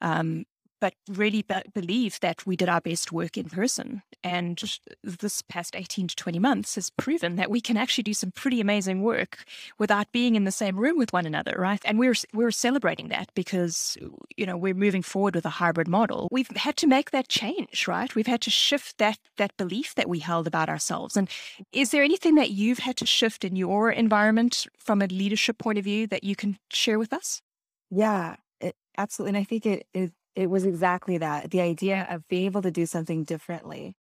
Um, 0.00 0.44
but 0.80 0.94
really 1.08 1.42
be- 1.42 1.62
believe 1.74 2.20
that 2.20 2.46
we 2.46 2.56
did 2.56 2.68
our 2.68 2.80
best 2.80 3.12
work 3.12 3.36
in 3.36 3.48
person. 3.48 4.02
And 4.22 4.60
uh, 4.62 5.00
this 5.20 5.42
past 5.42 5.76
18 5.76 6.08
to 6.08 6.16
20 6.16 6.38
months 6.38 6.74
has 6.74 6.90
proven 6.90 7.36
that 7.36 7.50
we 7.50 7.60
can 7.60 7.76
actually 7.76 8.04
do 8.04 8.14
some 8.14 8.32
pretty 8.32 8.60
amazing 8.60 9.02
work 9.02 9.44
without 9.78 10.10
being 10.12 10.34
in 10.34 10.44
the 10.44 10.52
same 10.52 10.78
room 10.78 10.98
with 10.98 11.12
one 11.12 11.26
another, 11.26 11.54
right? 11.58 11.80
And 11.84 11.98
we're 11.98 12.14
we're 12.32 12.50
celebrating 12.50 13.08
that 13.08 13.30
because 13.34 13.96
you 14.36 14.46
know 14.46 14.56
we're 14.56 14.74
moving 14.74 15.02
forward 15.02 15.34
with 15.34 15.46
a 15.46 15.50
hybrid 15.50 15.88
model. 15.88 16.28
We've 16.30 16.50
had 16.56 16.76
to 16.78 16.86
make 16.86 17.10
that 17.10 17.28
change, 17.28 17.86
right? 17.86 18.14
We've 18.14 18.26
had 18.26 18.40
to 18.42 18.50
shift 18.50 18.98
that 18.98 19.18
that 19.36 19.56
belief 19.56 19.94
that 19.94 20.08
we 20.08 20.18
held 20.18 20.46
about 20.46 20.68
ourselves. 20.68 21.16
And 21.16 21.28
is 21.72 21.90
there 21.90 22.02
anything 22.02 22.34
that 22.36 22.50
you've 22.50 22.78
had 22.78 22.96
to 22.96 23.06
shift 23.06 23.44
in 23.44 23.56
your 23.56 23.90
environment 23.90 24.66
from 24.78 25.02
a 25.02 25.06
leadership 25.06 25.58
point 25.58 25.78
of 25.78 25.84
view 25.84 26.06
that 26.06 26.24
you 26.24 26.36
can 26.36 26.58
share 26.70 26.98
with 26.98 27.12
us? 27.12 27.42
Yeah, 27.90 28.36
it, 28.60 28.76
absolutely. 28.96 29.30
And 29.30 29.38
I 29.38 29.44
think 29.44 29.66
it 29.66 29.86
is 29.94 30.10
it 30.38 30.48
was 30.48 30.64
exactly 30.64 31.18
that, 31.18 31.50
the 31.50 31.60
idea 31.60 32.06
of 32.08 32.26
being 32.28 32.44
able 32.44 32.62
to 32.62 32.70
do 32.70 32.86
something 32.86 33.24
differently. 33.24 33.96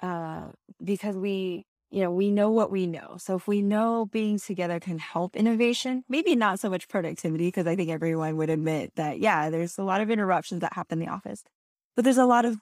Uh, 0.00 0.52
because 0.82 1.16
we, 1.16 1.64
you 1.90 2.00
know, 2.00 2.12
we 2.12 2.30
know 2.30 2.48
what 2.50 2.70
we 2.70 2.86
know. 2.86 3.16
So 3.18 3.34
if 3.34 3.48
we 3.48 3.60
know 3.60 4.06
being 4.06 4.38
together 4.38 4.78
can 4.78 4.98
help 4.98 5.34
innovation, 5.34 6.04
maybe 6.08 6.36
not 6.36 6.60
so 6.60 6.70
much 6.70 6.86
productivity, 6.88 7.48
because 7.48 7.66
I 7.66 7.74
think 7.74 7.90
everyone 7.90 8.36
would 8.36 8.50
admit 8.50 8.92
that, 8.94 9.18
yeah, 9.18 9.50
there's 9.50 9.76
a 9.76 9.82
lot 9.82 10.00
of 10.00 10.10
interruptions 10.10 10.60
that 10.60 10.74
happen 10.74 11.00
in 11.00 11.06
the 11.06 11.12
office, 11.12 11.42
but 11.96 12.04
there's 12.04 12.18
a 12.18 12.24
lot 12.24 12.44
of 12.44 12.58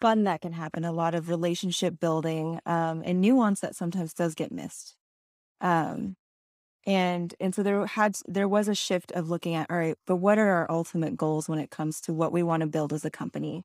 fun 0.00 0.22
that 0.24 0.42
can 0.42 0.52
happen, 0.52 0.84
a 0.84 0.92
lot 0.92 1.16
of 1.16 1.28
relationship 1.28 1.98
building, 1.98 2.60
um, 2.66 3.02
and 3.04 3.20
nuance 3.20 3.60
that 3.60 3.74
sometimes 3.74 4.14
does 4.14 4.34
get 4.36 4.52
missed. 4.52 4.94
Um, 5.60 6.14
and 6.86 7.34
and 7.40 7.54
so 7.54 7.62
there 7.62 7.86
had 7.86 8.16
there 8.26 8.48
was 8.48 8.68
a 8.68 8.74
shift 8.74 9.12
of 9.12 9.30
looking 9.30 9.54
at 9.54 9.70
all 9.70 9.76
right 9.76 9.96
but 10.06 10.16
what 10.16 10.38
are 10.38 10.48
our 10.48 10.70
ultimate 10.70 11.16
goals 11.16 11.48
when 11.48 11.58
it 11.58 11.70
comes 11.70 12.00
to 12.00 12.12
what 12.12 12.32
we 12.32 12.42
want 12.42 12.60
to 12.62 12.66
build 12.66 12.92
as 12.92 13.04
a 13.04 13.10
company? 13.10 13.62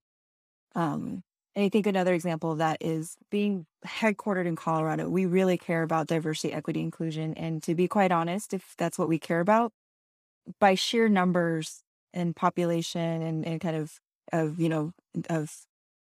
Um 0.75 1.23
and 1.55 1.65
i 1.65 1.69
think 1.69 1.87
another 1.87 2.13
example 2.13 2.51
of 2.51 2.59
that 2.59 2.77
is 2.81 3.17
being 3.31 3.65
headquartered 3.85 4.45
in 4.45 4.55
colorado 4.55 5.09
we 5.09 5.25
really 5.25 5.57
care 5.57 5.83
about 5.83 6.07
diversity 6.07 6.53
equity 6.53 6.81
inclusion 6.81 7.33
and 7.33 7.63
to 7.63 7.73
be 7.75 7.87
quite 7.87 8.11
honest 8.11 8.53
if 8.53 8.75
that's 8.77 8.99
what 8.99 9.09
we 9.09 9.17
care 9.19 9.39
about 9.39 9.71
by 10.59 10.75
sheer 10.75 11.09
numbers 11.09 11.83
and 12.13 12.35
population 12.35 13.21
and, 13.21 13.45
and 13.45 13.61
kind 13.61 13.75
of 13.75 13.99
of 14.31 14.59
you 14.59 14.69
know 14.69 14.93
of 15.29 15.51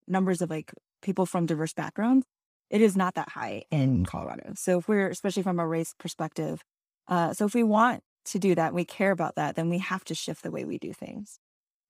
numbers 0.06 0.42
of 0.42 0.50
like 0.50 0.73
people 1.02 1.26
from 1.26 1.46
diverse 1.46 1.73
backgrounds 1.73 2.26
it 2.70 2.80
is 2.80 2.96
not 2.96 3.14
that 3.14 3.28
high 3.30 3.62
in 3.70 4.04
colorado. 4.04 4.52
So 4.56 4.78
if 4.78 4.88
we're 4.88 5.08
especially 5.08 5.42
from 5.42 5.61
a 5.61 5.66
race 5.66 5.94
perspective 5.99 6.62
uh, 7.08 7.32
so 7.32 7.44
if 7.44 7.54
we 7.54 7.62
want 7.62 8.02
to 8.26 8.38
do 8.38 8.54
that, 8.54 8.75
we 8.75 8.84
care 8.84 9.10
about 9.10 9.36
that, 9.36 9.56
then 9.56 9.70
we 9.70 9.78
have 9.78 10.04
to 10.04 10.14
shift 10.14 10.42
the 10.42 10.50
way 10.50 10.64
we 10.64 10.78
do 10.78 10.92
things. 10.92 11.38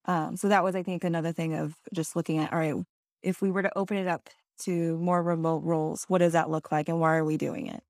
Um, 0.05 0.37
so 0.37 0.47
that 0.49 0.63
was, 0.63 0.75
I 0.75 0.83
think, 0.83 1.03
another 1.03 1.31
thing 1.31 1.53
of 1.53 1.75
just 1.93 2.15
looking 2.15 2.37
at, 2.37 2.53
all 2.53 2.59
right, 2.59 2.75
if 3.21 3.41
we 3.41 3.51
were 3.51 3.63
to 3.63 3.77
open 3.77 3.97
it 3.97 4.07
up 4.07 4.29
to 4.59 4.97
more 4.97 5.21
remote 5.21 5.63
roles, 5.63 6.05
what 6.07 6.19
does 6.19 6.33
that 6.33 6.49
look 6.49 6.71
like 6.71 6.87
and 6.87 6.99
why 6.99 7.15
are 7.15 7.25
we 7.25 7.37
doing 7.37 7.67
it? 7.67 7.83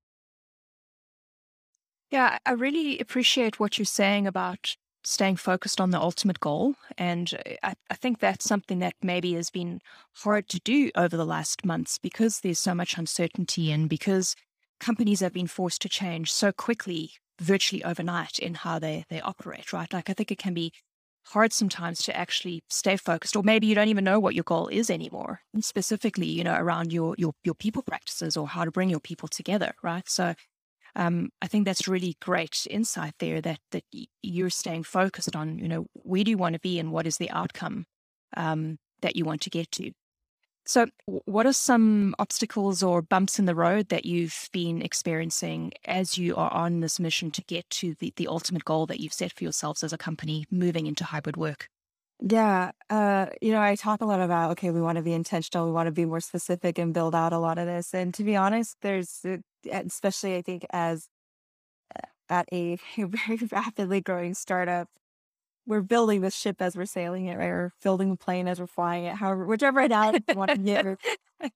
Yeah, 2.10 2.38
I 2.46 2.52
really 2.52 2.98
appreciate 2.98 3.60
what 3.60 3.78
you're 3.78 3.84
saying 3.84 4.26
about 4.26 4.76
staying 5.04 5.36
focused 5.36 5.80
on 5.80 5.90
the 5.90 6.00
ultimate 6.00 6.40
goal. 6.40 6.74
And 6.96 7.32
uh, 7.46 7.52
I, 7.62 7.74
I, 7.90 7.94
think 7.94 8.18
that's 8.18 8.44
something 8.44 8.78
that 8.80 8.94
maybe 9.02 9.34
has 9.34 9.48
been 9.48 9.80
hard 10.16 10.48
to 10.48 10.60
do 10.60 10.90
over 10.96 11.16
the 11.16 11.24
last 11.24 11.64
months 11.64 11.98
because 11.98 12.40
there's 12.40 12.58
so 12.58 12.74
much 12.74 12.98
uncertainty 12.98 13.70
and 13.70 13.88
because 13.88 14.34
companies 14.80 15.20
have 15.20 15.32
been 15.32 15.46
forced 15.46 15.82
to 15.82 15.88
change 15.88 16.32
so 16.32 16.52
quickly, 16.52 17.12
virtually 17.40 17.84
overnight, 17.84 18.38
in 18.38 18.54
how 18.54 18.78
they, 18.78 19.04
they 19.08 19.20
operate, 19.20 19.72
right? 19.72 19.92
Like, 19.92 20.10
I 20.10 20.12
think 20.12 20.30
it 20.30 20.38
can 20.38 20.54
be 20.54 20.72
hard 21.26 21.52
sometimes 21.52 22.02
to 22.02 22.16
actually 22.16 22.62
stay 22.70 22.96
focused 22.96 23.36
or 23.36 23.42
maybe 23.42 23.66
you 23.66 23.74
don't 23.74 23.88
even 23.88 24.04
know 24.04 24.18
what 24.18 24.34
your 24.34 24.44
goal 24.44 24.66
is 24.68 24.88
anymore 24.88 25.42
and 25.52 25.62
specifically 25.62 26.24
you 26.24 26.42
know 26.42 26.54
around 26.54 26.90
your 26.90 27.14
your 27.18 27.34
your 27.44 27.54
people 27.54 27.82
practices 27.82 28.34
or 28.34 28.48
how 28.48 28.64
to 28.64 28.70
bring 28.70 28.88
your 28.88 28.98
people 28.98 29.28
together 29.28 29.74
right 29.82 30.08
so 30.08 30.32
um, 30.98 31.30
I 31.40 31.46
think 31.46 31.64
that's 31.64 31.86
really 31.86 32.16
great 32.20 32.66
insight 32.68 33.14
there 33.20 33.40
that 33.40 33.60
that 33.70 33.84
you're 34.22 34.50
staying 34.50 34.82
focused 34.82 35.36
on. 35.36 35.58
You 35.58 35.68
know, 35.68 35.86
where 35.92 36.24
do 36.24 36.30
you 36.30 36.38
want 36.38 36.54
to 36.54 36.60
be, 36.60 36.78
and 36.78 36.92
what 36.92 37.06
is 37.06 37.18
the 37.18 37.30
outcome 37.30 37.86
um, 38.36 38.78
that 39.00 39.16
you 39.16 39.24
want 39.24 39.40
to 39.42 39.50
get 39.50 39.70
to. 39.72 39.92
So, 40.68 40.86
what 41.06 41.46
are 41.46 41.54
some 41.54 42.14
obstacles 42.18 42.82
or 42.82 43.00
bumps 43.00 43.38
in 43.38 43.46
the 43.46 43.54
road 43.54 43.88
that 43.88 44.04
you've 44.04 44.50
been 44.52 44.82
experiencing 44.82 45.72
as 45.86 46.18
you 46.18 46.36
are 46.36 46.52
on 46.52 46.80
this 46.80 47.00
mission 47.00 47.30
to 47.30 47.42
get 47.44 47.68
to 47.70 47.94
the, 47.94 48.12
the 48.16 48.28
ultimate 48.28 48.66
goal 48.66 48.84
that 48.84 49.00
you've 49.00 49.14
set 49.14 49.32
for 49.32 49.44
yourselves 49.44 49.82
as 49.82 49.94
a 49.94 49.98
company 49.98 50.44
moving 50.50 50.86
into 50.86 51.04
hybrid 51.04 51.38
work? 51.38 51.70
Yeah, 52.20 52.72
uh, 52.90 53.28
you 53.40 53.52
know, 53.52 53.62
I 53.62 53.76
talk 53.76 54.02
a 54.02 54.04
lot 54.04 54.20
about, 54.20 54.50
okay, 54.52 54.70
we 54.70 54.82
want 54.82 54.96
to 54.96 55.02
be 55.02 55.14
intentional, 55.14 55.64
we 55.64 55.72
want 55.72 55.86
to 55.86 55.92
be 55.92 56.04
more 56.04 56.20
specific 56.20 56.76
and 56.76 56.92
build 56.92 57.14
out 57.14 57.32
a 57.32 57.38
lot 57.38 57.56
of 57.56 57.66
this. 57.66 57.94
And 57.94 58.12
to 58.12 58.22
be 58.22 58.36
honest, 58.36 58.76
there's, 58.82 59.24
uh, 59.24 59.38
especially 59.72 60.36
I 60.36 60.42
think 60.42 60.66
as 60.68 61.08
uh, 61.96 62.06
at 62.28 62.46
a 62.52 62.76
very 62.98 63.38
rapidly 63.50 64.02
growing 64.02 64.34
startup, 64.34 64.88
we're 65.68 65.82
building 65.82 66.22
this 66.22 66.34
ship 66.34 66.60
as 66.60 66.76
we're 66.76 66.86
sailing 66.86 67.26
it, 67.26 67.36
right? 67.36 67.46
Or 67.46 67.72
building 67.82 68.10
the 68.10 68.16
plane 68.16 68.48
as 68.48 68.58
we're 68.58 68.66
flying 68.66 69.04
it, 69.04 69.14
however, 69.14 69.46
whichever 69.46 69.80
analogy 69.80 70.24
you 70.28 70.34
want 70.34 70.50
to 70.50 70.58
give. 70.58 70.96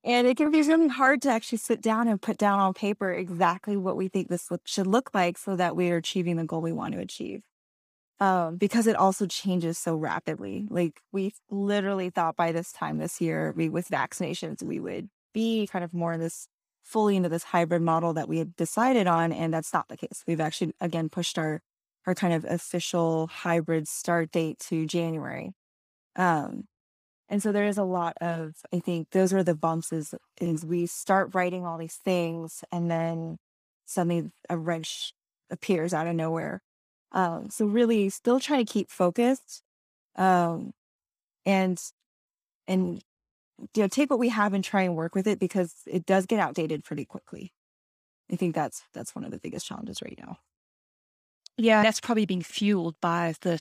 And 0.04 0.28
it 0.28 0.36
can 0.36 0.52
be 0.52 0.62
really 0.62 0.86
hard 0.86 1.22
to 1.22 1.30
actually 1.30 1.58
sit 1.58 1.82
down 1.82 2.06
and 2.06 2.22
put 2.22 2.38
down 2.38 2.60
on 2.60 2.72
paper 2.72 3.10
exactly 3.10 3.76
what 3.76 3.96
we 3.96 4.06
think 4.06 4.28
this 4.28 4.48
should 4.64 4.86
look 4.86 5.10
like 5.12 5.36
so 5.36 5.56
that 5.56 5.74
we 5.74 5.90
are 5.90 5.96
achieving 5.96 6.36
the 6.36 6.44
goal 6.44 6.60
we 6.60 6.70
want 6.70 6.94
to 6.94 7.00
achieve 7.00 7.42
um, 8.22 8.56
because 8.56 8.86
it 8.86 8.94
also 8.94 9.26
changes 9.26 9.78
so 9.78 9.96
rapidly. 9.96 10.68
Like 10.70 11.00
we 11.10 11.34
literally 11.50 12.08
thought 12.08 12.36
by 12.36 12.52
this 12.52 12.70
time 12.70 12.98
this 12.98 13.20
year, 13.20 13.52
we 13.56 13.68
with 13.68 13.88
vaccinations, 13.88 14.62
we 14.62 14.78
would 14.78 15.08
be 15.34 15.66
kind 15.66 15.84
of 15.84 15.92
more 15.92 16.12
in 16.12 16.20
this 16.20 16.46
fully 16.84 17.16
into 17.16 17.28
this 17.28 17.42
hybrid 17.42 17.82
model 17.82 18.12
that 18.12 18.28
we 18.28 18.38
had 18.38 18.54
decided 18.54 19.08
on, 19.08 19.32
and 19.32 19.52
that's 19.52 19.72
not 19.72 19.88
the 19.88 19.96
case. 19.96 20.22
We've 20.24 20.40
actually 20.40 20.72
again 20.80 21.08
pushed 21.08 21.36
our 21.36 21.62
our 22.06 22.14
kind 22.14 22.34
of 22.34 22.44
official 22.44 23.28
hybrid 23.28 23.88
start 23.88 24.32
date 24.32 24.58
to 24.58 24.86
January. 24.86 25.52
Um, 26.16 26.64
and 27.28 27.42
so 27.42 27.52
there 27.52 27.66
is 27.66 27.78
a 27.78 27.84
lot 27.84 28.14
of, 28.20 28.54
I 28.72 28.80
think 28.80 29.10
those 29.12 29.32
are 29.32 29.42
the 29.42 29.54
bumps 29.54 29.92
is, 29.92 30.14
is 30.40 30.66
we 30.66 30.86
start 30.86 31.34
writing 31.34 31.64
all 31.64 31.78
these 31.78 31.96
things 32.04 32.64
and 32.70 32.90
then 32.90 33.38
suddenly 33.86 34.30
a 34.50 34.58
wrench 34.58 35.14
appears 35.50 35.94
out 35.94 36.06
of 36.06 36.14
nowhere 36.14 36.62
um, 37.12 37.50
so 37.50 37.66
really 37.66 38.08
still 38.08 38.40
trying 38.40 38.64
to 38.64 38.72
keep 38.72 38.90
focused 38.90 39.62
um, 40.16 40.72
and 41.46 41.80
and 42.66 43.02
you 43.74 43.82
know 43.82 43.88
take 43.88 44.10
what 44.10 44.18
we 44.18 44.30
have 44.30 44.54
and 44.54 44.64
try 44.64 44.82
and 44.82 44.96
work 44.96 45.14
with 45.14 45.26
it 45.26 45.38
because 45.38 45.74
it 45.86 46.06
does 46.06 46.26
get 46.26 46.40
outdated 46.40 46.84
pretty 46.84 47.04
quickly. 47.04 47.52
I 48.32 48.36
think 48.36 48.54
that's 48.54 48.82
that's 48.94 49.14
one 49.14 49.24
of 49.24 49.30
the 49.30 49.38
biggest 49.38 49.66
challenges 49.66 50.00
right 50.02 50.18
now. 50.18 50.38
Yeah, 51.56 51.82
that's 51.82 52.00
probably 52.00 52.26
being 52.26 52.42
fueled 52.42 52.96
by 53.00 53.34
the 53.42 53.60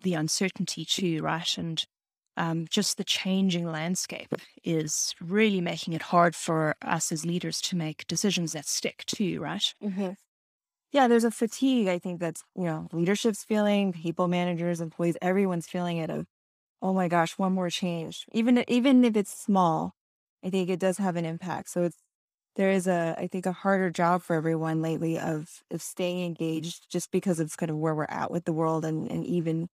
the 0.00 0.14
uncertainty 0.14 0.84
too, 0.84 1.22
right? 1.22 1.56
And 1.58 1.84
um, 2.36 2.66
just 2.68 2.96
the 2.98 3.04
changing 3.04 3.66
landscape 3.70 4.34
is 4.64 5.14
really 5.20 5.60
making 5.60 5.94
it 5.94 6.02
hard 6.02 6.34
for 6.36 6.74
us 6.82 7.12
as 7.12 7.24
leaders 7.24 7.60
to 7.62 7.76
make 7.76 8.06
decisions 8.08 8.52
that 8.52 8.66
stick 8.66 9.04
too, 9.06 9.40
right? 9.40 9.72
Mm-hmm. 9.82 10.12
Yeah, 10.92 11.08
there's 11.08 11.24
a 11.24 11.32
fatigue, 11.32 11.88
I 11.88 11.98
think 11.98 12.20
that's, 12.20 12.42
you 12.56 12.64
know, 12.64 12.88
leadership's 12.92 13.44
feeling, 13.44 13.92
people 13.92 14.28
managers, 14.28 14.80
employees, 14.80 15.16
everyone's 15.22 15.68
feeling 15.68 15.98
it 15.98 16.10
of, 16.10 16.26
oh 16.82 16.94
my 16.94 17.08
gosh, 17.08 17.38
one 17.38 17.54
more 17.54 17.70
change. 17.70 18.26
Even 18.32 18.64
even 18.68 19.04
if 19.04 19.16
it's 19.16 19.32
small, 19.32 19.94
I 20.44 20.50
think 20.50 20.70
it 20.70 20.80
does 20.80 20.98
have 20.98 21.16
an 21.16 21.26
impact. 21.26 21.70
So 21.70 21.84
it's 21.84 21.98
there 22.56 22.70
is 22.70 22.86
a 22.86 23.16
I 23.18 23.26
think 23.26 23.46
a 23.46 23.52
harder 23.52 23.90
job 23.90 24.22
for 24.22 24.36
everyone 24.36 24.82
lately 24.82 25.18
of 25.18 25.62
of 25.70 25.82
staying 25.82 26.24
engaged 26.24 26.90
just 26.90 27.10
because 27.10 27.40
it's 27.40 27.56
kind 27.56 27.70
of 27.70 27.78
where 27.78 27.94
we're 27.94 28.06
at 28.08 28.30
with 28.30 28.44
the 28.44 28.52
world 28.52 28.84
and 28.84 29.10
and 29.10 29.24
even, 29.26 29.68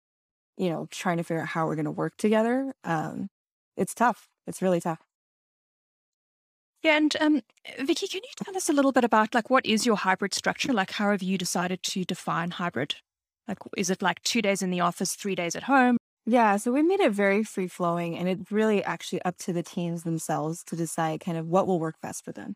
you 0.57 0.71
know, 0.71 0.87
trying 0.91 1.19
to 1.19 1.25
figure 1.25 1.43
out 1.43 1.49
how 1.49 1.67
we're 1.67 1.77
gonna 1.77 1.91
work 1.91 2.17
together. 2.17 2.75
Um, 2.85 3.29
it's 3.77 3.95
tough. 3.95 4.29
It's 4.47 4.63
really 4.63 4.81
tough. 4.81 5.01
Yeah, 6.83 6.97
and 6.97 7.17
um, 7.21 7.43
Vicky, 7.81 8.07
can 8.07 8.21
you 8.23 8.31
tell 8.45 8.57
us 8.57 8.69
a 8.69 8.73
little 8.73 8.93
bit 8.93 9.05
about 9.05 9.35
like 9.35 9.51
what 9.51 9.67
is 9.67 9.85
your 9.85 9.97
hybrid 9.97 10.33
structure? 10.35 10.73
Like, 10.73 10.93
how 10.93 11.11
have 11.11 11.23
you 11.23 11.37
decided 11.37 11.83
to 11.85 12.05
define 12.05 12.53
hybrid? 12.53 12.97
Like, 13.49 13.59
is 13.77 13.91
it 13.91 14.03
like 14.03 14.23
two 14.23 14.43
days 14.43 14.63
in 14.63 14.71
the 14.71 14.81
office, 14.81 15.15
three 15.15 15.35
days 15.35 15.57
at 15.57 15.65
home? 15.65 15.97
Yeah, 16.27 16.57
so 16.59 16.73
we 16.73 16.83
made 16.83 17.01
it 17.01 17.13
very 17.13 17.43
free 17.43 17.69
flowing, 17.69 18.17
and 18.17 18.29
it's 18.29 18.53
really 18.53 18.85
actually 18.85 19.23
up 19.23 19.39
to 19.39 19.53
the 19.53 19.63
teams 19.63 20.03
themselves 20.05 20.63
to 20.65 20.77
decide 20.77 21.21
kind 21.21 21.39
of 21.39 21.49
what 21.49 21.67
will 21.67 21.81
work 21.81 21.97
best 22.03 22.25
for 22.25 22.33
them. 22.33 22.55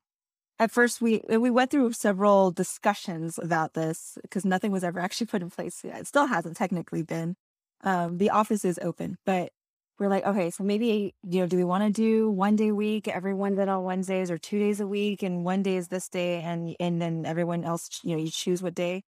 At 0.63 0.71
first, 0.71 1.01
we 1.01 1.21
we 1.29 1.51
went 1.51 1.73
through 1.73 1.93
several 1.93 2.53
discussions 2.53 3.37
about 3.37 3.75
this 3.75 4.17
because 4.23 4.45
nothing 4.45 4.71
was 4.71 4.85
ever 4.85 5.01
actually 5.01 5.27
put 5.27 5.43
in 5.43 5.51
place. 5.51 5.83
yet. 5.83 5.99
It 6.03 6.07
still 6.07 6.27
hasn't 6.27 6.57
technically 6.57 7.03
been. 7.03 7.35
Um, 7.83 8.19
the 8.19 8.31
office 8.31 8.65
is 8.65 8.79
open, 8.81 9.19
but 9.27 9.51
we're 9.99 10.07
like, 10.09 10.25
okay, 10.25 10.51
so 10.51 10.63
maybe, 10.63 11.17
you 11.29 11.41
know, 11.41 11.49
do 11.49 11.57
we 11.57 11.65
want 11.65 11.83
to 11.85 11.91
do 11.91 12.31
one 12.31 12.55
day 12.55 12.69
a 12.69 12.75
week, 12.77 13.09
everyone's 13.09 13.59
in 13.59 13.69
on 13.69 13.83
Wednesdays 13.83 14.31
or 14.31 14.39
two 14.39 14.61
days 14.61 14.79
a 14.81 14.87
week 14.87 15.23
and 15.25 15.45
one 15.45 15.65
day 15.65 15.77
is 15.77 15.89
this 15.89 16.09
day 16.09 16.41
and 16.43 16.77
and 16.79 17.03
then 17.03 17.27
everyone 17.27 17.65
else, 17.65 18.01
you 18.05 18.17
know, 18.17 18.23
you 18.23 18.31
choose 18.31 18.63
what 18.63 18.75
day. 18.77 19.03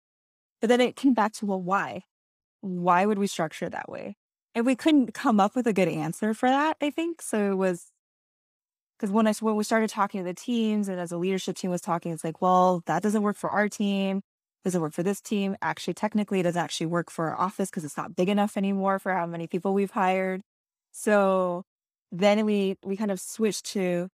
But 0.62 0.68
then 0.68 0.80
it 0.82 0.96
came 0.96 1.14
back 1.14 1.34
to, 1.34 1.46
well, 1.46 1.62
why? 1.62 2.04
Why 2.62 3.06
would 3.06 3.18
we 3.20 3.28
structure 3.28 3.70
that 3.70 3.90
way? 3.90 4.16
And 4.54 4.66
we 4.66 4.76
couldn't 4.76 5.14
come 5.14 5.40
up 5.40 5.56
with 5.56 5.68
a 5.68 5.74
good 5.74 5.88
answer 5.88 6.34
for 6.34 6.48
that, 6.50 6.78
I 6.82 6.90
think. 6.90 7.22
So 7.22 7.52
it 7.52 7.56
was 7.56 7.91
because 9.02 9.12
when 9.12 9.26
I 9.26 9.32
when 9.40 9.56
we 9.56 9.64
started 9.64 9.90
talking 9.90 10.20
to 10.20 10.24
the 10.24 10.32
teams 10.32 10.88
and 10.88 11.00
as 11.00 11.10
a 11.10 11.16
leadership 11.16 11.56
team 11.56 11.72
was 11.72 11.80
talking, 11.80 12.12
it's 12.12 12.22
like, 12.22 12.40
well, 12.40 12.84
that 12.86 13.02
doesn't 13.02 13.22
work 13.22 13.36
for 13.36 13.50
our 13.50 13.68
team. 13.68 14.22
Does 14.62 14.76
it 14.76 14.80
work 14.80 14.92
for 14.92 15.02
this 15.02 15.20
team? 15.20 15.56
Actually, 15.60 15.94
technically, 15.94 16.38
it 16.38 16.44
doesn't 16.44 16.62
actually 16.62 16.86
work 16.86 17.10
for 17.10 17.30
our 17.30 17.40
office 17.40 17.68
because 17.68 17.84
it's 17.84 17.96
not 17.96 18.14
big 18.14 18.28
enough 18.28 18.56
anymore 18.56 19.00
for 19.00 19.12
how 19.12 19.26
many 19.26 19.48
people 19.48 19.74
we've 19.74 19.90
hired. 19.90 20.42
So 20.92 21.64
then 22.12 22.46
we 22.46 22.76
we 22.84 22.96
kind 22.96 23.10
of 23.10 23.18
switched 23.18 23.66
to, 23.72 24.08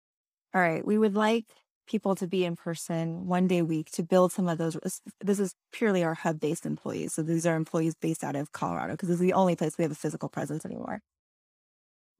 all 0.53 0.61
right, 0.61 0.85
we 0.85 0.97
would 0.97 1.15
like 1.15 1.47
people 1.85 2.15
to 2.15 2.27
be 2.27 2.45
in 2.45 2.55
person 2.55 3.27
one 3.27 3.47
day 3.47 3.57
a 3.59 3.65
week 3.65 3.91
to 3.91 4.03
build 4.03 4.31
some 4.31 4.47
of 4.47 4.57
those. 4.57 4.77
This 5.21 5.39
is 5.39 5.53
purely 5.73 6.05
our 6.05 6.13
hub 6.13 6.39
based 6.39 6.65
employees. 6.65 7.13
So 7.13 7.23
these 7.23 7.45
are 7.45 7.57
employees 7.57 7.95
based 7.95 8.23
out 8.23 8.37
of 8.37 8.53
Colorado 8.53 8.93
because 8.93 9.09
this 9.09 9.15
is 9.15 9.21
the 9.21 9.33
only 9.33 9.57
place 9.57 9.77
we 9.77 9.83
have 9.83 9.91
a 9.91 9.95
physical 9.95 10.29
presence 10.29 10.65
anymore. 10.65 11.01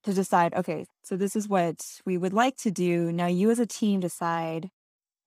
To 0.07 0.13
decide, 0.13 0.53
okay, 0.53 0.85
so 1.03 1.17
this 1.17 1.35
is 1.35 1.49
what 1.49 1.99
we 2.05 2.17
would 2.17 2.31
like 2.31 2.55
to 2.59 2.71
do. 2.71 3.11
Now 3.11 3.27
you 3.27 3.51
as 3.51 3.59
a 3.59 3.65
team 3.65 3.99
decide 3.99 4.69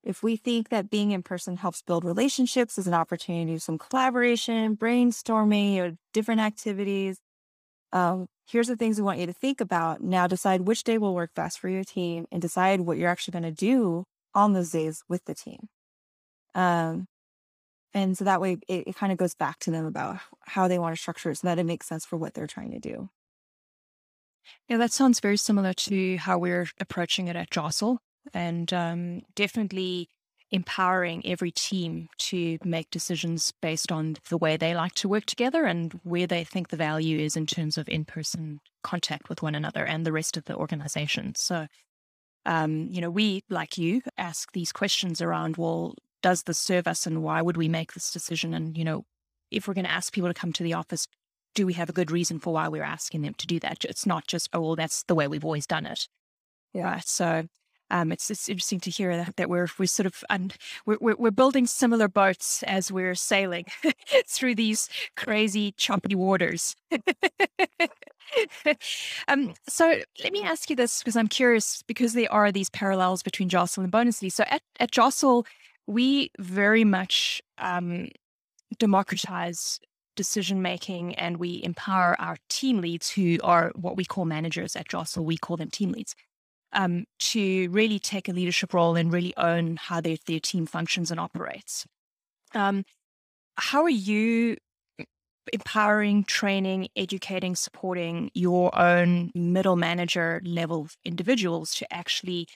if 0.03 0.23
we 0.23 0.37
think 0.37 0.71
that 0.71 0.89
being 0.89 1.11
in 1.11 1.23
person 1.23 1.59
helps 1.59 1.83
build 1.83 2.03
relationships 2.03 2.79
as 2.79 2.87
an 2.87 2.95
opportunity 2.95 3.53
to 3.53 3.61
some 3.61 3.77
collaboration, 3.77 4.79
brainstorming, 4.79 5.77
or 5.77 5.99
different 6.15 6.41
activities, 6.41 7.19
um, 7.93 8.27
here's 8.47 8.69
the 8.69 8.77
things 8.77 8.97
we 8.97 9.05
want 9.05 9.19
you 9.19 9.27
to 9.27 9.35
think 9.35 9.61
about. 9.61 10.03
Now 10.03 10.27
decide 10.27 10.63
which 10.63 10.83
day 10.83 10.97
will 10.97 11.15
work 11.15 11.35
best 11.35 11.59
for 11.59 11.69
your 11.69 11.85
team 11.85 12.25
and 12.33 12.41
decide 12.41 12.81
what 12.81 12.97
you're 12.97 13.11
actually 13.11 13.33
going 13.33 13.43
to 13.43 13.53
do 13.53 14.05
on 14.35 14.55
those 14.55 14.71
days 14.71 15.03
with 15.11 15.23
the 15.27 15.35
team. 15.35 15.69
Um, 16.55 17.07
and 17.93 18.17
so 18.17 18.25
that 18.25 18.41
way 18.41 18.57
it, 18.67 18.89
it 18.89 18.97
kind 18.97 19.13
of 19.13 19.19
goes 19.19 19.35
back 19.35 19.59
to 19.59 19.71
them 19.71 19.85
about 19.85 20.21
how 20.47 20.69
they 20.69 20.79
want 20.79 20.97
to 20.97 21.01
structure 21.01 21.31
it 21.31 21.37
so 21.37 21.49
that 21.49 21.59
it 21.59 21.67
makes 21.67 21.87
sense 21.87 22.07
for 22.07 22.17
what 22.17 22.33
they're 22.33 22.47
trying 22.47 22.71
to 22.71 22.79
do. 22.79 23.11
Yeah, 24.69 24.77
that 24.79 24.93
sounds 24.93 25.21
very 25.21 25.37
similar 25.37 25.73
to 25.73 26.17
how 26.17 26.39
we're 26.39 26.69
approaching 26.81 27.29
it 27.29 27.37
at 27.37 27.51
Jostle. 27.51 27.99
And 28.35 28.73
um, 28.73 29.23
definitely 29.35 30.09
empowering 30.51 31.25
every 31.25 31.51
team 31.51 32.09
to 32.19 32.59
make 32.65 32.91
decisions 32.91 33.53
based 33.63 33.93
on 33.93 34.17
the 34.29 34.37
way 34.37 34.57
they 34.57 34.75
like 34.75 34.95
to 34.95 35.09
work 35.09 35.25
together 35.25 35.65
and 35.65 36.01
where 36.03 36.27
they 36.27 36.45
think 36.45 36.69
the 36.69 36.77
value 36.77 37.19
is 37.19 37.37
in 37.37 37.47
terms 37.47 37.79
of 37.79 37.89
in 37.89 38.05
person 38.05 38.61
contact 38.83 39.29
with 39.29 39.43
one 39.43 39.55
another 39.55 39.85
and 39.85 40.05
the 40.05 40.13
rest 40.13 40.37
of 40.37 40.45
the 40.47 40.57
organization. 40.57 41.35
So, 41.37 41.67
um, 42.47 42.89
you 42.91 43.01
know, 43.01 43.11
we, 43.11 43.43
like 43.49 43.79
you, 43.79 44.03
ask 44.19 44.53
these 44.53 44.73
questions 44.73 45.21
around, 45.21 45.57
well, 45.57 45.95
does 46.23 46.43
this 46.43 46.59
serve 46.59 46.87
us 46.87 47.07
and 47.07 47.23
why 47.23 47.41
would 47.43 47.57
we 47.57 47.69
make 47.69 47.93
this 47.93 48.11
decision? 48.11 48.53
And, 48.53 48.77
you 48.77 48.85
know, 48.85 49.05
if 49.51 49.67
we're 49.69 49.75
going 49.75 49.85
to 49.85 49.91
ask 49.91 50.13
people 50.13 50.31
to 50.31 50.35
come 50.35 50.53
to 50.55 50.63
the 50.63 50.75
office, 50.75 51.07
do 51.55 51.67
we 51.67 51.73
have 51.75 51.89
a 51.89 51.95
good 51.95 52.11
reason 52.11 52.39
for 52.39 52.53
why 52.53 52.69
we're 52.69 52.83
asking 52.83 53.23
them 53.23 53.35
to 53.35 53.47
do 53.47 53.59
that? 53.61 53.85
It's 53.85 54.07
not 54.07 54.27
just, 54.27 54.49
oh, 54.53 54.61
well, 54.61 54.77
that's 54.77 55.03
the 55.05 55.15
way 55.15 55.29
we've 55.29 55.45
always 55.45 55.67
done 55.67 55.87
it. 55.87 56.09
Yeah. 56.73 56.85
Right. 56.85 57.09
So, 57.09 57.47
um, 57.91 58.13
it's 58.13 58.31
it's 58.31 58.49
interesting 58.49 58.81
to 58.81 58.91
hear 58.91 59.17
that, 59.17 59.37
that 59.37 59.51
we're 59.51 59.67
we're 59.79 59.87
sort 59.87 60.07
of 60.07 60.23
un, 60.31 60.53
we're 60.87 60.99
we're 61.01 61.31
building 61.31 61.67
similar 61.67 62.09
boats 62.09 62.63
as 62.63 62.93
we're 62.93 63.15
sailing 63.17 63.67
through 64.29 64.55
these 64.55 64.89
crazy 65.17 65.73
choppy 65.73 66.15
waters. 66.15 66.77
um, 69.29 69.55
so 69.69 70.01
let 70.23 70.33
me 70.33 70.43
ask 70.45 70.71
you 70.71 70.77
this 70.77 71.01
because 71.01 71.17
I'm 71.17 71.29
curious 71.29 71.83
because 71.83 72.13
there 72.13 72.33
are 72.33 72.53
these 72.53 72.71
parallels 72.71 73.23
between 73.23 73.49
Jostle 73.49 73.83
and 73.83 73.93
Bonusly. 73.93 74.31
So 74.31 74.45
at 74.47 74.63
at 74.79 74.93
Jostle, 74.93 75.45
we 75.89 76.31
very 76.39 76.85
much 76.85 77.43
um, 77.59 78.09
democratize 78.79 79.81
decision 80.17 80.63
making 80.63 81.15
and 81.15 81.39
we 81.39 81.61
empower 81.63 82.21
our 82.21 82.37
team 82.49 82.81
leads 82.81 83.11
who 83.11 83.39
are 83.43 83.73
what 83.75 83.97
we 83.97 84.05
call 84.05 84.25
managers 84.25 84.77
at 84.77 84.89
Jostle. 84.89 85.25
We 85.25 85.37
call 85.37 85.57
them 85.57 85.71
team 85.71 85.93
leads 85.93 86.15
um, 86.73 87.05
to 87.19 87.69
really 87.71 87.99
take 87.99 88.29
a 88.29 88.33
leadership 88.33 88.75
role 88.75 88.97
and 88.97 89.13
really 89.13 89.35
own 89.37 89.77
how 89.77 90.01
their, 90.01 90.17
their 90.27 90.41
team 90.41 90.67
functions 90.67 91.11
and 91.11 91.21
operates. 91.21 91.87
Um, 92.55 92.85
how 93.57 93.83
are 93.83 93.91
you 93.91 94.57
empowering, 95.53 96.25
training, 96.25 96.89
educating, 96.97 97.57
supporting 97.57 98.31
your 98.35 98.77
own 98.79 99.31
middle 99.35 99.77
manager 99.77 100.41
level 100.45 100.89
individuals 101.05 101.75
to 101.75 101.93
actually 101.93 102.47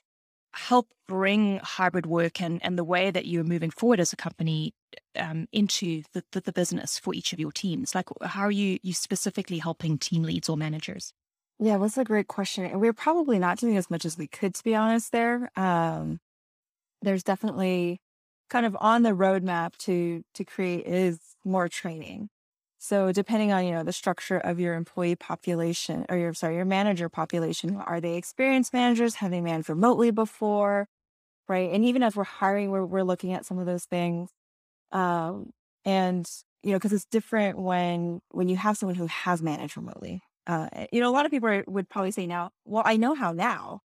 help 0.55 0.89
bring 1.07 1.59
hybrid 1.63 2.07
work 2.07 2.41
and, 2.41 2.61
and 2.65 2.79
the 2.79 2.85
way 2.85 3.11
that 3.11 3.27
you're 3.27 3.45
moving 3.45 3.71
forward 3.71 4.01
as 4.01 4.13
a 4.13 4.17
company 4.17 4.73
um, 5.19 5.47
into 5.53 6.03
the, 6.13 6.25
the, 6.33 6.41
the 6.41 6.53
business 6.53 6.99
for 6.99 7.15
each 7.15 7.33
of 7.33 7.41
your 7.41 7.53
teams? 7.53 7.95
Like, 7.95 8.09
how 8.23 8.43
are 8.43 8.51
you, 8.51 8.79
you 8.83 8.93
specifically 8.93 9.59
helping 9.59 9.99
team 9.99 10.23
leads 10.23 10.49
or 10.49 10.57
managers? 10.57 11.13
Yeah, 11.59 11.79
that's 11.79 11.99
a 11.99 12.05
great 12.05 12.29
question. 12.29 12.65
And 12.65 12.81
we're 12.81 12.93
probably 12.93 13.39
not 13.39 13.59
doing 13.59 13.77
as 13.77 13.91
much 13.91 14.05
as 14.05 14.19
we 14.19 14.27
could, 14.27 14.55
to 14.55 14.65
be 14.65 14.75
honest, 14.75 15.13
there. 15.13 15.51
Um, 15.57 16.21
there's 17.03 17.23
definitely 17.23 18.01
kind 18.51 18.67
of 18.67 18.77
on 18.81 19.03
the 19.03 19.11
roadmap 19.11 19.77
to 19.77 20.25
to 20.35 20.45
create 20.45 20.87
is 20.87 21.19
more 21.45 21.69
training. 21.69 22.29
So 22.85 23.13
depending 23.13 23.51
on, 23.51 23.65
you 23.65 23.73
know, 23.73 23.83
the 23.83 23.95
structure 23.95 24.37
of 24.37 24.61
your 24.61 24.75
employee 24.75 25.17
population 25.17 26.05
or 26.11 26.19
your 26.19 26.35
sorry, 26.35 26.57
your 26.57 26.67
manager 26.67 27.09
population, 27.09 27.77
are 27.79 27.99
they 27.99 28.17
experienced 28.17 28.75
managers? 28.75 29.15
Have 29.17 29.31
they 29.31 29.41
managed 29.41 29.71
remotely 29.71 30.11
before? 30.11 30.87
Right. 31.49 31.71
And 31.73 31.85
even 31.85 32.03
as 32.03 32.17
we're 32.17 32.25
hiring, 32.25 32.71
we're 32.71 32.85
we're 32.87 33.05
looking 33.05 33.33
at 33.35 33.47
some 33.47 33.59
of 33.59 33.67
those 33.67 33.85
things. 33.87 34.31
Um, 34.93 35.51
and 35.85 36.29
you 36.63 36.73
know, 36.73 36.79
because 36.79 36.93
it's 36.93 37.07
different 37.07 37.59
when 37.59 38.21
when 38.31 38.49
you 38.49 38.57
have 38.57 38.77
someone 38.79 38.97
who 38.97 39.07
has 39.07 39.43
managed 39.43 39.77
remotely, 39.77 40.23
uh, 40.47 40.69
eh, 40.73 40.87
you 40.93 41.01
know, 41.01 41.11
a 41.11 41.13
lot 41.15 41.27
of 41.27 41.33
people 41.33 41.63
would 41.69 41.89
probably 41.91 42.13
say 42.13 42.27
now, 42.27 42.51
well, 42.67 42.83
I 42.87 42.97
know 42.99 43.15
how 43.15 43.33
now. 43.33 43.83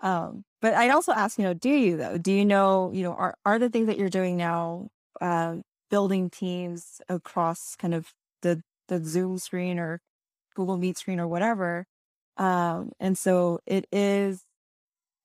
Um, 0.00 0.44
but 0.62 0.74
I'd 0.74 0.90
also 0.90 1.12
ask, 1.12 1.38
you 1.38 1.44
know, 1.44 1.54
do 1.54 1.70
you 1.70 1.96
though? 1.96 2.18
Do 2.18 2.32
you 2.32 2.44
know, 2.44 2.90
you 2.94 3.02
know, 3.02 3.12
are, 3.14 3.34
are 3.44 3.58
the 3.58 3.70
things 3.70 3.86
that 3.88 3.98
you're 3.98 4.08
doing 4.10 4.36
now, 4.36 4.88
uh, 5.20 5.56
building 5.90 6.30
teams 6.30 7.00
across 7.08 7.76
kind 7.76 7.94
of 7.94 8.12
the, 8.42 8.62
the 8.88 9.02
Zoom 9.04 9.38
screen 9.38 9.78
or 9.78 10.00
Google 10.56 10.76
Meet 10.78 10.98
screen 10.98 11.20
or 11.20 11.28
whatever? 11.28 11.86
Um, 12.36 12.92
and 13.00 13.16
so 13.18 13.60
it 13.66 13.86
is 13.92 14.44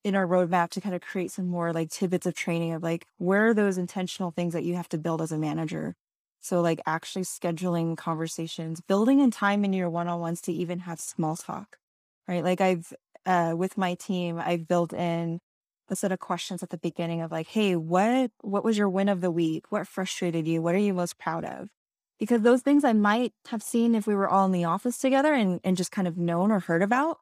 in 0.04 0.16
our 0.16 0.28
roadmap 0.28 0.70
to 0.70 0.82
kind 0.82 0.94
of 0.96 1.02
create 1.02 1.32
some 1.32 1.48
more 1.48 1.74
like 1.74 1.90
tidbits 1.90 2.26
of 2.26 2.36
training 2.36 2.74
of 2.74 2.84
like, 2.84 3.06
where 3.18 3.48
are 3.48 3.54
those 3.54 3.78
intentional 3.78 4.32
things 4.32 4.54
that 4.54 4.64
you 4.64 4.76
have 4.76 4.90
to 4.90 4.98
build 4.98 5.22
as 5.22 5.32
a 5.32 5.38
manager 5.38 5.96
so, 6.42 6.62
like, 6.62 6.80
actually 6.86 7.24
scheduling 7.24 7.98
conversations, 7.98 8.80
building 8.80 9.20
in 9.20 9.32
time 9.32 9.66
in 9.66 9.74
your 9.74 9.90
one 9.90 10.08
on 10.08 10.20
ones 10.20 10.42
to 10.42 10.54
even 10.54 10.78
have 10.80 11.00
small 11.00 11.36
talk, 11.36 11.78
right? 12.28 12.44
Like, 12.44 12.62
I've, 12.62 12.94
uh, 13.26 13.56
with 13.58 13.80
my 13.80 13.96
team, 13.96 14.38
I've 14.38 14.68
built 14.68 14.94
in 14.94 15.40
a 15.90 15.96
set 15.96 16.12
of 16.12 16.20
questions 16.20 16.62
at 16.62 16.70
the 16.70 16.78
beginning 16.78 17.22
of 17.22 17.32
like, 17.32 17.48
hey, 17.48 17.76
what 17.76 18.30
what 18.42 18.64
was 18.64 18.78
your 18.78 18.90
win 18.90 19.10
of 19.10 19.22
the 19.22 19.32
week? 19.32 19.72
What 19.72 19.88
frustrated 19.88 20.48
you? 20.48 20.62
What 20.62 20.76
are 20.76 20.80
you 20.80 20.94
most 20.94 21.18
proud 21.18 21.46
of? 21.46 21.70
Because 22.20 22.42
those 22.42 22.62
things 22.62 22.84
I 22.84 22.94
might 22.94 23.34
have 23.48 23.62
seen 23.62 23.94
if 23.94 24.08
we 24.08 24.16
were 24.16 24.30
all 24.30 24.46
in 24.46 24.52
the 24.52 24.64
office 24.64 24.98
together 24.98 25.34
and, 25.34 25.60
and 25.64 25.76
just 25.76 25.92
kind 25.92 26.08
of 26.08 26.18
known 26.18 26.52
or 26.52 26.60
heard 26.60 26.82
about. 26.82 27.20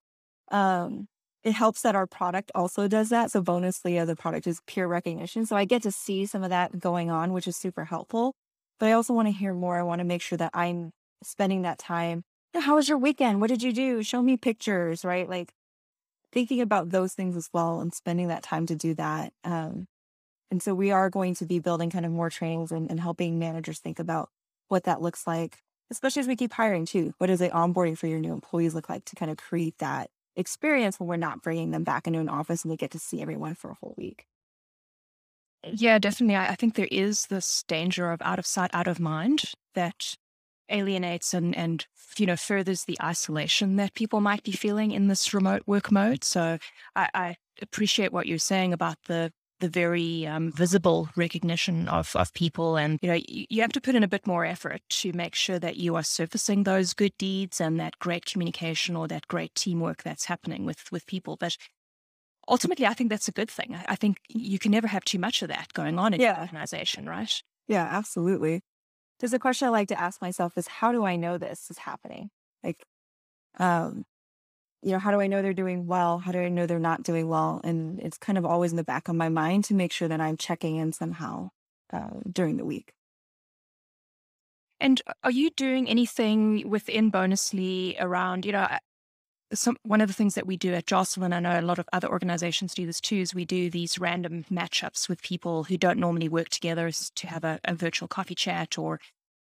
Um, 0.52 1.08
it 1.44 1.54
helps 1.54 1.82
that 1.82 1.96
our 1.96 2.08
product 2.08 2.52
also 2.56 2.88
does 2.88 3.10
that. 3.10 3.32
So 3.32 3.41
Bonusly, 3.41 4.06
the 4.06 4.15
product 4.15 4.48
is 4.48 4.62
peer 4.65 4.88
recognition. 4.88 5.46
So 5.46 5.56
I 5.56 5.65
get 5.65 5.84
to 5.84 5.91
see 5.91 6.26
some 6.26 6.44
of 6.44 6.50
that 6.52 6.80
going 6.80 7.12
on, 7.12 7.34
which 7.34 7.48
is 7.48 7.58
super 7.58 7.86
helpful. 7.86 8.34
But 8.80 8.89
I 8.89 8.94
also 8.94 9.13
want 9.13 9.28
to 9.28 9.34
hear 9.34 9.54
more. 9.54 9.78
I 9.78 9.84
want 9.84 10.00
to 10.00 10.06
make 10.06 10.22
sure 10.22 10.38
that 10.38 10.52
I'm 10.54 10.91
spending 11.22 11.63
that 11.63 11.80
time. 11.80 12.24
How 12.54 12.76
was 12.76 12.88
your 12.88 12.98
weekend? 12.98 13.41
What 13.41 13.50
did 13.50 13.63
you 13.63 13.74
do? 13.74 14.04
Show 14.04 14.22
me 14.22 14.38
pictures, 14.38 15.04
right? 15.04 15.28
Like 15.28 15.52
thinking 16.32 16.62
about 16.62 16.89
those 16.89 17.13
things 17.13 17.36
as 17.36 17.50
well 17.54 17.82
and 17.82 17.94
spending 17.94 18.28
that 18.28 18.44
time 18.44 18.65
to 18.68 18.76
do 18.76 18.94
that. 18.96 19.34
Um, 19.44 19.88
and 20.50 20.62
so 20.62 20.74
we 20.74 20.91
are 20.91 21.10
going 21.10 21.36
to 21.36 21.46
be 21.46 21.60
building 21.60 21.89
kind 21.89 22.06
of 22.06 22.12
more 22.12 22.30
trainings 22.30 22.72
and, 22.72 22.89
and 22.89 23.00
helping 23.00 23.39
managers 23.39 23.80
think 23.80 24.00
about 24.00 24.30
what 24.74 24.86
that 24.86 25.02
looks 25.02 25.28
like, 25.28 25.60
especially 25.92 26.22
as 26.22 26.28
we 26.28 26.36
keep 26.36 26.54
hiring 26.54 26.86
too. 26.86 27.14
What 27.20 27.28
does 27.28 27.40
the 27.40 27.50
onboarding 27.50 27.98
for 27.98 28.08
your 28.08 28.20
new 28.20 28.34
employees 28.34 28.76
look 28.76 28.90
like 28.90 29.06
to 29.06 29.16
kind 29.16 29.32
of 29.32 29.38
create 29.38 29.78
that 29.80 30.10
experience 30.36 31.00
when 31.00 31.08
we're 31.08 31.18
not 31.18 31.44
bringing 31.44 31.72
them 31.72 31.84
back 31.86 32.08
into 32.08 32.20
an 32.20 32.30
office 32.30 32.64
and 32.64 32.72
they 32.72 32.78
get 32.78 32.92
to 32.92 33.00
see 33.00 33.22
everyone 33.22 33.56
for 33.56 33.72
a 33.72 33.76
whole 33.76 33.96
week? 33.98 34.26
Yeah, 35.64 35.98
definitely. 36.00 36.36
I, 36.36 36.50
I 36.50 36.56
think 36.56 36.76
there 36.76 36.88
is 36.92 37.28
this 37.28 37.64
danger 37.64 38.12
of 38.12 38.22
out 38.22 38.40
of 38.40 38.46
sight, 38.46 38.72
out 38.74 38.88
of 38.88 39.00
mind 39.00 39.44
that 39.76 40.16
alienates 40.70 41.34
and 41.34 41.56
and 41.56 41.86
you 42.18 42.26
know 42.26 42.38
furthers 42.38 42.86
the 42.86 42.98
isolation 43.02 43.76
that 43.76 43.94
people 43.94 44.22
might 44.22 44.44
be 44.44 44.54
feeling 44.54 44.92
in 44.92 45.08
this 45.08 45.34
remote 45.34 45.64
work 45.66 45.92
mode. 45.92 46.24
So 46.24 46.58
I, 46.96 47.10
I 47.14 47.36
appreciate 47.62 48.12
what 48.14 48.28
you're 48.28 48.38
saying 48.40 48.74
about 48.74 48.98
the 49.08 49.32
the 49.60 49.70
very 49.70 50.28
um, 50.28 50.52
visible 50.52 51.10
recognition 51.16 51.88
of, 51.88 52.16
of 52.16 52.34
people 52.34 52.76
and 52.76 53.00
you 53.02 53.10
know 53.10 53.20
you, 53.28 53.62
have 53.62 53.72
to 53.72 53.82
put 53.82 53.96
in 53.96 54.04
a 54.04 54.08
bit 54.08 54.28
more 54.28 54.46
effort 54.46 54.82
to 54.89 55.13
make 55.13 55.36
sure 55.36 55.60
that 55.60 55.78
you 55.78 55.96
are 55.96 56.04
surfacing 56.04 56.63
those 56.63 56.94
good 56.94 57.13
deeds 57.18 57.62
and 57.62 57.80
that 57.80 57.98
great 58.00 58.26
communication 58.26 58.96
or 58.96 59.08
that 59.08 59.28
great 59.28 59.56
teamwork 59.56 60.04
that's 60.04 60.26
happening 60.26 60.66
with 60.66 60.92
with 60.92 61.06
people 61.06 61.38
but 61.38 61.58
ultimately, 62.48 62.86
I 62.86 62.94
think 62.94 63.10
that's 63.10 63.28
a 63.28 63.32
good 63.32 63.50
thing. 63.50 63.78
I 63.88 63.96
think 63.96 64.18
you 64.28 64.60
can 64.60 64.72
never 64.72 64.88
have 64.88 65.06
too 65.06 65.20
much 65.20 65.42
of 65.42 65.50
that 65.50 65.74
going 65.74 66.00
on 66.00 66.13
in 66.13 66.22
yeah. 66.22 66.36
your 66.36 66.42
organization, 66.42 67.08
right? 67.08 67.42
Yeah, 67.68 67.88
absolutely. 67.89 68.62
There's 69.20 69.34
a 69.34 69.39
question 69.39 69.68
I 69.68 69.72
like 69.72 69.88
to 69.89 70.00
ask 70.00 70.22
myself 70.22 70.58
is 70.58 70.68
how 70.68 70.92
do 70.92 71.06
I 71.06 71.16
know 71.16 71.38
this 71.38 71.70
is 71.70 71.78
happening? 71.78 72.30
Like, 72.63 72.84
um, 73.60 74.04
you 74.84 74.91
know, 74.91 75.00
how 75.00 75.12
do 75.12 75.22
I 75.22 75.28
know 75.28 75.41
they're 75.41 75.54
doing 75.54 75.88
well? 75.88 76.19
How 76.19 76.32
do 76.32 76.39
I 76.39 76.50
know 76.50 76.65
they're 76.65 76.80
not 76.80 77.04
doing 77.04 77.28
well? 77.28 77.62
And 77.63 78.00
it's 78.00 78.17
kind 78.17 78.38
of 78.38 78.46
always 78.46 78.72
in 78.72 78.78
the 78.78 78.84
back 78.84 79.08
of 79.08 79.15
my 79.15 79.30
mind 79.30 79.63
to 79.65 79.74
make 79.74 79.91
sure 79.91 80.08
that 80.08 80.22
I'm 80.22 80.38
checking 80.38 80.76
in 80.76 80.91
somehow 80.91 81.50
uh, 81.91 82.10
during 82.32 82.58
the 82.58 82.65
week. 82.65 82.91
And 84.80 85.02
are 85.24 85.32
you 85.32 85.50
doing 85.52 85.88
anything 85.88 86.69
within 86.69 87.12
Bonusly 87.12 87.96
around, 88.00 88.46
you 88.46 88.52
know, 88.52 88.67
some 89.54 89.78
one 89.84 90.02
of 90.02 90.08
the 90.08 90.13
things 90.13 90.36
that 90.36 90.48
we 90.48 90.58
do 90.58 90.74
at 90.74 90.88
Jostle, 90.88 91.24
I 91.24 91.39
know 91.39 91.60
a 91.60 91.62
lot 91.62 91.80
of 91.80 91.88
other 91.93 92.10
organizations 92.10 92.74
do 92.74 92.86
this 92.86 93.00
too, 93.00 93.17
is 93.17 93.34
we 93.34 93.46
do 93.46 93.69
these 93.69 94.00
random 94.00 94.46
matchups 94.52 95.08
with 95.08 95.22
people 95.22 95.65
who 95.65 95.78
don't 95.78 96.00
normally 96.00 96.28
work 96.28 96.50
together 96.50 96.91
to 96.91 97.28
have 97.28 97.43
a, 97.43 97.60
a 97.63 97.76
virtual 97.76 98.08
coffee 98.08 98.36
chat, 98.36 98.78
or 98.78 99.00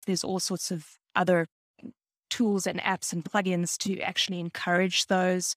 there's 0.07 0.25
all 0.25 0.41
sorts 0.41 0.71
of 0.71 0.99
other 1.15 1.47
tools 2.29 2.67
and 2.67 2.81
apps 2.81 3.13
and 3.13 3.25
plugins 3.25 3.77
to 3.79 4.01
actually 4.01 4.41
encourage 4.41 5.07
those, 5.07 5.55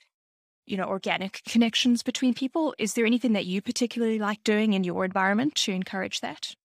you 0.65 0.77
know, 0.77 0.85
organic 0.85 1.41
connections 1.47 2.03
between 2.03 2.33
people. 2.33 2.73
Is 2.77 2.93
there 2.93 3.05
anything 3.05 3.33
that 3.33 3.45
you 3.45 3.61
particularly 3.61 4.19
like 4.19 4.43
doing 4.43 4.73
in 4.73 4.83
your 4.83 5.05
environment 5.05 5.55
to 5.55 5.71
encourage 5.71 6.21
that? 6.21 6.55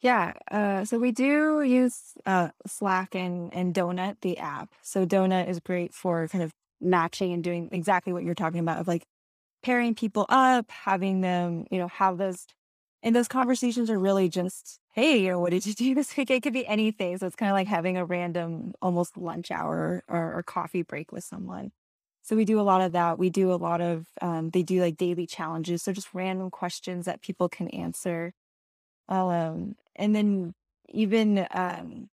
Yeah, 0.00 0.32
uh, 0.50 0.84
so 0.84 0.98
we 0.98 1.12
do 1.12 1.62
use 1.62 2.14
uh, 2.26 2.48
Slack 2.66 3.14
and, 3.14 3.54
and 3.54 3.72
Donut, 3.72 4.16
the 4.20 4.38
app. 4.38 4.70
So 4.82 5.06
Donut 5.06 5.48
is 5.48 5.60
great 5.60 5.94
for 5.94 6.26
kind 6.26 6.42
of 6.42 6.52
matching 6.80 7.32
and 7.32 7.44
doing 7.44 7.68
exactly 7.70 8.12
what 8.12 8.24
you're 8.24 8.34
talking 8.34 8.58
about 8.58 8.80
of 8.80 8.88
like 8.88 9.04
pairing 9.62 9.94
people 9.94 10.26
up, 10.28 10.68
having 10.72 11.20
them, 11.20 11.66
you 11.70 11.78
know, 11.78 11.86
have 11.86 12.18
those 12.18 12.46
and 13.04 13.14
those 13.14 13.28
conversations 13.28 13.90
are 13.90 13.98
really 13.98 14.28
just, 14.28 14.80
hey, 14.92 15.18
you 15.22 15.30
know, 15.30 15.40
what 15.40 15.50
did 15.50 15.66
you 15.66 15.74
do 15.74 15.94
this 15.94 16.16
week? 16.16 16.30
It 16.30 16.42
could 16.42 16.52
be 16.52 16.66
anything. 16.66 17.16
So 17.18 17.26
it's 17.26 17.36
kind 17.36 17.50
of 17.50 17.54
like 17.54 17.66
having 17.66 17.96
a 17.96 18.04
random 18.04 18.74
almost 18.82 19.16
lunch 19.16 19.50
hour 19.50 20.04
or, 20.06 20.34
or, 20.34 20.42
coffee 20.42 20.82
break 20.82 21.12
with 21.12 21.24
someone. 21.24 21.72
So 22.22 22.36
we 22.36 22.44
do 22.44 22.60
a 22.60 22.62
lot 22.62 22.82
of 22.82 22.92
that. 22.92 23.18
We 23.18 23.30
do 23.30 23.52
a 23.52 23.56
lot 23.56 23.80
of 23.80 24.06
um, 24.20 24.50
they 24.50 24.62
do 24.62 24.80
like 24.80 24.96
daily 24.96 25.26
challenges. 25.26 25.82
So 25.82 25.92
just 25.92 26.14
random 26.14 26.50
questions 26.50 27.06
that 27.06 27.22
people 27.22 27.48
can 27.48 27.68
answer. 27.68 28.32
Um, 29.08 29.76
and 29.96 30.14
then 30.14 30.54
even 30.88 31.46
um, 31.52 32.10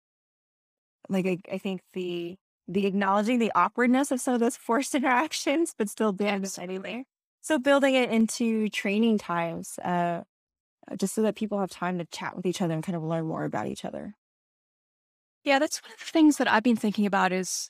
like 1.09 1.25
I, 1.25 1.37
I 1.51 1.57
think 1.57 1.81
the 1.93 2.35
the 2.67 2.85
acknowledging 2.85 3.39
the 3.39 3.51
awkwardness 3.55 4.11
of 4.11 4.21
some 4.21 4.33
of 4.33 4.39
those 4.39 4.57
forced 4.67 4.95
interactions, 4.95 5.73
but 5.77 5.89
still 5.89 6.11
being 6.11 6.45
anyway. 6.59 7.05
So 7.41 7.59
building 7.59 7.93
it 7.93 8.09
into 8.09 8.69
training 8.69 9.17
times, 9.17 9.77
uh, 9.79 10.23
Uh, 10.91 10.95
just 10.95 11.15
so 11.15 11.21
that 11.21 11.35
people 11.35 11.59
have 11.59 11.69
time 11.69 11.97
to 11.97 12.05
chat 12.05 12.35
with 12.35 12.45
each 12.45 12.61
other 12.61 12.73
and 12.73 12.83
kind 12.83 12.95
of 12.95 13.03
learn 13.03 13.25
more 13.25 13.45
about 13.45 13.67
each 13.67 13.85
other. 13.85 14.15
Yeah, 15.43 15.59
that's 15.59 15.81
one 15.81 15.91
of 15.91 15.99
the 15.99 16.05
things 16.05 16.37
that 16.37 16.51
I've 16.51 16.63
been 16.63 16.75
thinking 16.75 17.05
about 17.05 17.31
is 17.31 17.69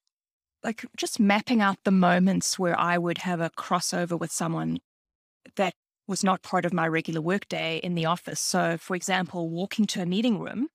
like 0.63 0.85
just 0.97 1.19
mapping 1.19 1.61
out 1.61 1.77
the 1.83 1.91
moments 1.91 2.57
where 2.57 2.79
I 2.79 2.97
would 2.97 3.19
have 3.19 3.41
a 3.41 3.49
crossover 3.51 4.19
with 4.19 4.31
someone 4.31 4.79
that 5.55 5.73
was 6.07 6.23
not 6.23 6.43
part 6.43 6.65
of 6.65 6.73
my 6.73 6.87
regular 6.87 7.21
workday 7.21 7.77
in 7.77 7.95
the 7.95 8.05
office. 8.05 8.39
So, 8.39 8.77
for 8.77 8.95
example, 8.95 9.49
walking 9.49 9.85
to 9.87 10.01
a 10.01 10.05
meeting 10.05 10.39
room, 10.39 10.69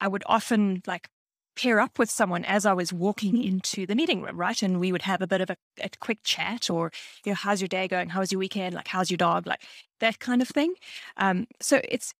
I 0.00 0.08
would 0.08 0.24
often 0.26 0.82
like 0.86 1.08
pair 1.56 1.80
up 1.80 1.98
with 1.98 2.10
someone 2.10 2.44
as 2.44 2.66
I 2.66 2.72
was 2.72 2.92
walking 2.92 3.42
into 3.42 3.86
the 3.86 3.94
meeting 3.94 4.22
room, 4.22 4.36
right? 4.36 4.60
And 4.62 4.80
we 4.80 4.92
would 4.92 5.02
have 5.02 5.22
a 5.22 5.26
bit 5.26 5.40
of 5.40 5.50
a, 5.50 5.56
a, 5.80 5.90
quick 6.00 6.18
chat 6.24 6.68
or, 6.70 6.90
you 7.24 7.32
know, 7.32 7.36
how's 7.36 7.60
your 7.60 7.68
day 7.68 7.88
going? 7.88 8.08
How's 8.08 8.32
your 8.32 8.38
weekend? 8.38 8.74
Like, 8.74 8.88
how's 8.88 9.10
your 9.10 9.18
dog? 9.18 9.46
Like 9.46 9.62
that 10.00 10.18
kind 10.18 10.42
of 10.42 10.48
thing. 10.48 10.74
Um, 11.16 11.46
so 11.60 11.80
it's, 11.88 12.12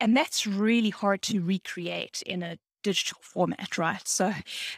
and 0.00 0.16
that's 0.16 0.46
really 0.46 0.90
hard 0.90 1.22
to 1.22 1.40
recreate 1.40 2.22
in 2.26 2.42
a 2.42 2.58
digital 2.82 3.18
format, 3.22 3.76
right? 3.78 4.06
So, 4.06 4.32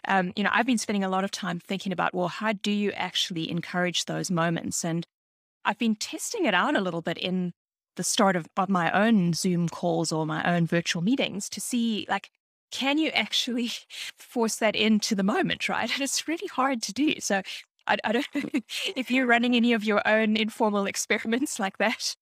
um, 0.08 0.32
you 0.36 0.42
know, 0.42 0.50
I've 0.52 0.66
been 0.66 0.78
spending 0.78 1.04
a 1.04 1.08
lot 1.08 1.24
of 1.24 1.30
time 1.30 1.60
thinking 1.60 1.92
about, 1.92 2.14
well, 2.14 2.28
how 2.28 2.52
do 2.52 2.70
you 2.70 2.92
actually 2.92 3.50
encourage 3.50 4.04
those 4.06 4.30
moments? 4.30 4.84
And 4.84 5.06
I've 5.64 5.78
been 5.78 5.94
testing 5.94 6.44
it 6.44 6.54
out 6.54 6.76
a 6.76 6.80
little 6.80 7.02
bit 7.02 7.18
in 7.18 7.52
the 7.96 8.02
start 8.02 8.36
of, 8.36 8.48
of 8.56 8.68
my 8.68 8.90
own 8.90 9.32
Zoom 9.34 9.68
calls 9.68 10.12
or 10.12 10.26
my 10.26 10.42
own 10.44 10.66
virtual 10.66 11.02
meetings 11.02 11.48
to 11.50 11.60
see, 11.60 12.06
like, 12.08 12.30
can 12.72 12.98
you 12.98 13.10
actually 13.10 13.70
force 14.18 14.56
that 14.56 14.74
into 14.74 15.14
the 15.14 15.22
moment, 15.22 15.68
right? 15.68 15.92
And 15.92 16.02
it's 16.02 16.26
really 16.26 16.48
hard 16.48 16.82
to 16.82 16.92
do. 16.92 17.20
So, 17.20 17.42
I, 17.86 17.96
I 18.04 18.12
don't 18.12 18.26
know 18.34 18.50
if 18.96 19.10
you're 19.10 19.26
running 19.26 19.54
any 19.54 19.72
of 19.72 19.84
your 19.84 20.06
own 20.06 20.36
informal 20.36 20.86
experiments 20.86 21.58
like 21.60 21.78
that. 21.78 22.16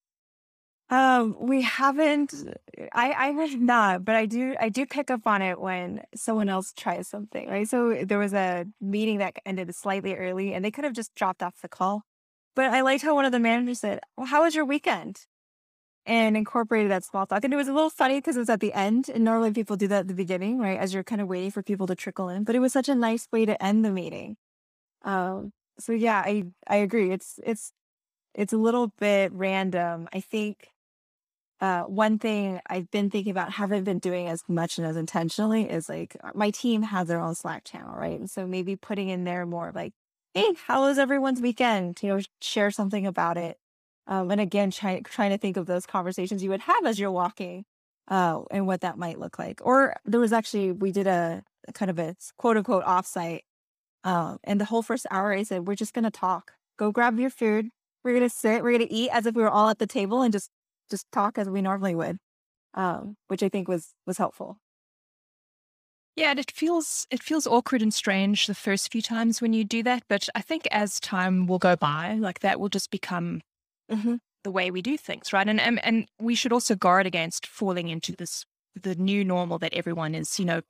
Um, 0.91 1.37
we 1.39 1.63
haven't. 1.63 2.35
I 2.93 3.13
I 3.13 3.27
have 3.29 3.61
not, 3.61 4.05
but 4.05 4.17
I 4.17 4.27
do. 4.27 4.57
I 4.59 4.69
do 4.69 4.87
pick 4.87 5.09
up 5.11 5.25
on 5.25 5.41
it 5.41 5.61
when 5.61 6.03
someone 6.17 6.49
else 6.49 6.73
tries 6.77 7.07
something, 7.07 7.49
right? 7.49 7.69
So 7.69 8.05
there 8.05 8.19
was 8.19 8.35
a 8.35 8.67
meeting 8.81 9.19
that 9.19 9.37
ended 9.47 9.73
slightly 9.75 10.15
early, 10.17 10.53
and 10.53 10.65
they 10.65 10.73
could 10.73 10.85
have 10.85 10.93
just 10.93 11.15
dropped 11.15 11.43
off 11.45 11.61
the 11.63 11.69
call. 11.69 12.03
But 12.57 12.67
I 12.73 12.81
liked 12.81 13.05
how 13.05 13.15
one 13.15 13.25
of 13.25 13.31
the 13.33 13.39
managers 13.39 13.81
said, 13.81 14.01
"Well, 14.17 14.27
how 14.27 14.43
was 14.43 14.57
your 14.57 14.65
weekend?" 14.65 15.27
And 16.07 16.37
incorporated 16.37 16.91
that 16.91 17.05
small 17.05 17.27
talk. 17.27 17.45
And 17.45 17.53
it 17.53 17.57
was 17.57 17.69
a 17.69 17.73
little 17.73 17.91
funny 17.91 18.19
because 18.19 18.37
it 18.37 18.41
was 18.41 18.51
at 18.51 18.61
the 18.61 18.73
end, 18.73 19.09
and 19.09 19.25
normally 19.25 19.53
people 19.53 19.77
do 19.77 19.89
that 19.89 20.01
at 20.01 20.09
the 20.09 20.15
beginning, 20.15 20.59
right? 20.59 20.79
As 20.79 20.95
you're 20.95 21.05
kind 21.05 21.21
of 21.21 21.29
waiting 21.29 21.51
for 21.51 21.63
people 21.63 21.87
to 21.89 21.95
trickle 21.95 22.29
in. 22.29 22.45
But 22.45 22.55
it 22.57 22.61
was 22.61 22.73
such 22.73 22.89
a 22.89 22.95
nice 22.95 23.29
way 23.33 23.45
to 23.47 23.63
end 23.63 23.85
the 23.85 23.91
meeting. 23.93 24.37
Um. 25.05 25.53
So 25.81 25.93
yeah, 25.93 26.23
I 26.25 26.47
I 26.69 26.77
agree. 26.79 27.13
It's 27.13 27.41
it's 27.45 27.73
it's 28.35 28.53
a 28.55 28.59
little 28.59 28.89
bit 28.99 29.33
random. 29.33 30.09
I 30.15 30.21
think 30.21 30.69
uh, 31.61 31.83
one 31.83 32.19
thing 32.19 32.61
I've 32.69 32.91
been 32.91 33.11
thinking 33.11 33.31
about, 33.31 33.53
haven't 33.53 33.85
been 33.85 33.99
doing 33.99 34.29
as 34.29 34.43
much 34.49 34.79
and 34.79 34.87
as 34.87 34.97
intentionally, 34.97 35.69
is 35.69 35.89
like 35.89 36.17
uh, 36.25 36.31
my 36.35 36.51
team 36.51 36.83
has 36.83 37.09
their 37.09 37.21
own 37.21 37.35
Slack 37.35 37.65
channel, 37.65 37.95
right? 37.95 38.19
And 38.19 38.31
so 38.31 38.47
maybe 38.47 38.77
putting 38.77 39.09
in 39.11 39.25
there 39.25 39.45
more 39.47 39.71
like, 39.75 39.93
hey, 40.35 40.55
how 40.67 40.83
was 40.87 40.99
everyone's 40.99 41.41
weekend? 41.43 41.99
You 42.03 42.09
know, 42.17 42.21
share 42.41 42.71
something 42.71 43.07
about 43.07 43.37
it. 43.37 43.59
Um, 44.07 44.31
and 44.31 44.41
again, 44.41 44.71
try, 44.71 45.01
trying 45.01 45.31
to 45.31 45.39
think 45.39 45.57
of 45.57 45.67
those 45.67 45.87
conversations 45.87 46.43
you 46.43 46.51
would 46.51 46.61
have 46.61 46.85
as 46.85 46.99
you're 46.99 47.13
walking 47.13 47.65
uh, 48.09 48.43
and 48.51 48.67
what 48.67 48.81
that 48.81 48.99
might 48.99 49.19
look 49.19 49.39
like. 49.39 49.61
Or 49.63 49.97
there 50.05 50.21
was 50.21 50.33
actually, 50.33 50.73
we 50.73 50.91
did 50.93 51.07
a, 51.07 51.43
kind 51.75 51.91
of 51.91 51.99
a 51.99 52.17
quote 52.37 52.57
unquote 52.57 52.85
offsite. 52.85 53.41
Um, 54.03 54.39
and 54.45 54.61
the 54.61 54.65
whole 54.65 54.83
first 54.83 55.07
hour, 55.11 55.33
I 55.33 55.43
said, 55.43 55.69
we're 55.69 55.75
just 55.75 55.95
going 55.95 56.05
to 56.05 56.11
talk. 56.11 56.53
Go 56.79 56.91
grab 56.91 57.19
your 57.19 57.31
food. 57.31 57.69
We're 58.03 58.13
going 58.13 58.29
to 58.29 58.35
sit. 58.35 58.63
We're 58.63 58.77
going 58.77 58.89
to 58.89 58.93
eat 58.93 59.11
as 59.13 59.27
if 59.27 59.35
we 59.35 59.43
were 59.43 59.51
all 59.51 59.69
at 59.69 59.79
the 59.79 59.87
table 59.87 60.23
and 60.23 60.33
just 60.33 60.51
just 60.91 61.07
talk 61.13 61.39
as 61.39 61.49
we 61.49 61.63
normally 61.63 61.95
would, 61.95 62.19
um, 62.75 63.17
which 63.29 63.43
I 63.43 63.49
think 63.49 63.69
was 63.69 63.95
was 64.07 64.19
helpful. 64.19 64.57
Yeah, 66.17 66.31
and 66.31 66.41
it 66.41 66.51
feels 66.51 67.07
it 67.11 67.23
feels 67.23 67.47
awkward 67.47 67.83
and 67.83 67.95
strange 67.95 68.47
the 68.47 68.55
first 68.55 68.91
few 68.91 69.03
times 69.03 69.41
when 69.41 69.53
you 69.53 69.65
do 69.65 69.83
that, 69.83 70.03
but 70.09 70.29
I 70.35 70.41
think 70.41 70.67
as 70.71 70.99
time 70.99 71.47
will 71.47 71.59
go 71.59 71.77
by, 71.77 72.15
like 72.15 72.41
that 72.41 72.59
will 72.59 72.69
just 72.69 72.91
become 72.91 73.43
mm-hmm. 73.91 74.17
the 74.45 74.51
way 74.51 74.71
we 74.71 74.83
do 74.83 74.97
things, 74.97 75.33
right? 75.33 75.49
And, 75.49 75.61
and 75.61 75.85
and 75.85 76.07
we 76.21 76.35
should 76.35 76.53
also 76.53 76.75
guard 76.75 77.07
against 77.07 77.47
falling 77.47 77.89
into 77.89 78.15
this 78.17 78.45
the 78.81 78.95
new 78.95 79.25
normal 79.25 79.59
that 79.59 79.75
everyone 79.75 80.15
is, 80.15 80.39
you 80.39 80.45
know, 80.45 80.63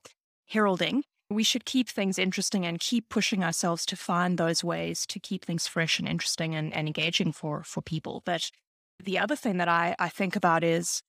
heralding. 0.46 1.04
We 1.28 1.44
should 1.44 1.64
keep 1.64 1.88
things 1.88 2.18
interesting 2.18 2.66
and 2.66 2.80
keep 2.80 3.08
pushing 3.08 3.44
ourselves 3.44 3.86
to 3.86 3.96
find 3.96 4.36
those 4.36 4.64
ways 4.64 5.06
to 5.06 5.20
keep 5.20 5.44
things 5.44 5.68
fresh 5.68 6.00
and 6.00 6.08
interesting 6.08 6.54
and, 6.54 6.74
and 6.74 6.88
engaging 6.88 7.32
for 7.32 7.62
for 7.62 7.82
people. 7.82 8.22
But 8.24 8.50
the 9.02 9.18
other 9.18 9.36
thing 9.36 9.58
that 9.58 9.68
I, 9.68 9.94
I 9.98 10.08
think 10.08 10.36
about 10.36 10.64
is 10.64 11.02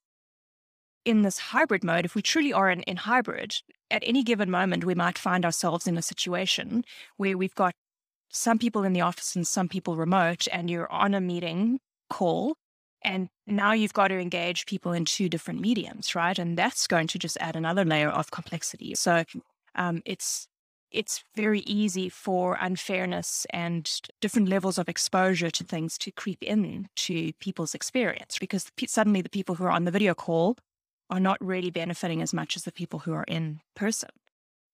in 1.04 1.24
this 1.24 1.40
hybrid 1.40 1.84
mode, 1.84 2.06
if 2.06 2.16
we 2.16 2.22
truly 2.22 2.54
are 2.54 2.70
in, 2.70 2.82
in 2.84 2.98
hybrid, 2.98 3.56
at 3.90 4.04
any 4.06 4.24
given 4.24 4.52
moment, 4.52 4.86
we 4.86 4.96
might 4.96 5.18
find 5.18 5.44
ourselves 5.44 5.88
in 5.88 5.98
a 5.98 6.02
situation 6.02 6.84
where 7.18 7.38
we've 7.38 7.56
got 7.56 7.74
some 8.30 8.60
people 8.60 8.84
in 8.84 8.94
the 8.94 9.02
office 9.02 9.36
and 9.36 9.48
some 9.48 9.68
people 9.68 9.96
remote, 9.96 10.48
and 10.54 10.70
you're 10.70 10.92
on 10.92 11.14
a 11.14 11.22
meeting 11.22 11.80
call. 12.12 12.56
And 13.04 13.30
now 13.48 13.72
you've 13.74 13.94
got 13.94 14.10
to 14.10 14.20
engage 14.20 14.68
people 14.68 14.92
in 14.94 15.06
two 15.06 15.28
different 15.28 15.60
mediums, 15.60 16.14
right? 16.14 16.38
And 16.38 16.56
that's 16.56 16.86
going 16.86 17.08
to 17.08 17.18
just 17.18 17.38
add 17.40 17.56
another 17.56 17.84
layer 17.84 18.10
of 18.10 18.30
complexity. 18.30 18.94
So 18.96 19.24
um, 19.74 20.04
it's 20.06 20.48
it's 20.92 21.24
very 21.38 21.62
easy 21.62 22.10
for 22.10 22.58
unfairness 22.60 23.48
and 23.52 23.90
different 24.20 24.50
levels 24.50 24.78
of 24.78 24.90
exposure 24.90 25.50
to 25.50 25.64
things 25.64 25.98
to 25.98 26.12
creep 26.12 26.44
in 26.44 26.90
to 26.98 27.32
people's 27.40 27.74
experience 27.74 28.38
because 28.38 28.70
suddenly 28.88 29.22
the 29.22 29.30
people 29.30 29.56
who 29.56 29.64
are 29.64 29.72
on 29.72 29.86
the 29.86 29.92
video 29.92 30.14
call 30.14 30.58
are 31.10 31.20
not 31.20 31.38
really 31.40 31.72
benefiting 31.72 32.22
as 32.22 32.34
much 32.34 32.58
as 32.58 32.64
the 32.64 32.74
people 32.74 33.00
who 33.00 33.14
are 33.14 33.26
in 33.28 33.62
person. 33.74 34.10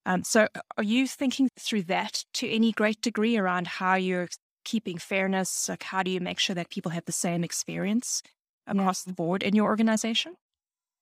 Um, 0.07 0.23
so, 0.23 0.47
are 0.77 0.83
you 0.83 1.05
thinking 1.05 1.49
through 1.59 1.83
that 1.83 2.23
to 2.35 2.49
any 2.49 2.71
great 2.71 3.01
degree 3.01 3.37
around 3.37 3.67
how 3.67 3.95
you're 3.95 4.29
keeping 4.67 4.99
fairness? 4.99 5.69
Like, 5.69 5.83
how 5.83 6.03
do 6.03 6.11
you 6.11 6.21
make 6.21 6.39
sure 6.39 6.55
that 6.55 6.69
people 6.71 6.91
have 6.91 7.05
the 7.05 7.13
same 7.13 7.43
experience 7.43 8.23
across 8.67 9.03
the 9.03 9.13
board 9.13 9.43
in 9.43 9.55
your 9.55 9.65
organization? 9.65 10.37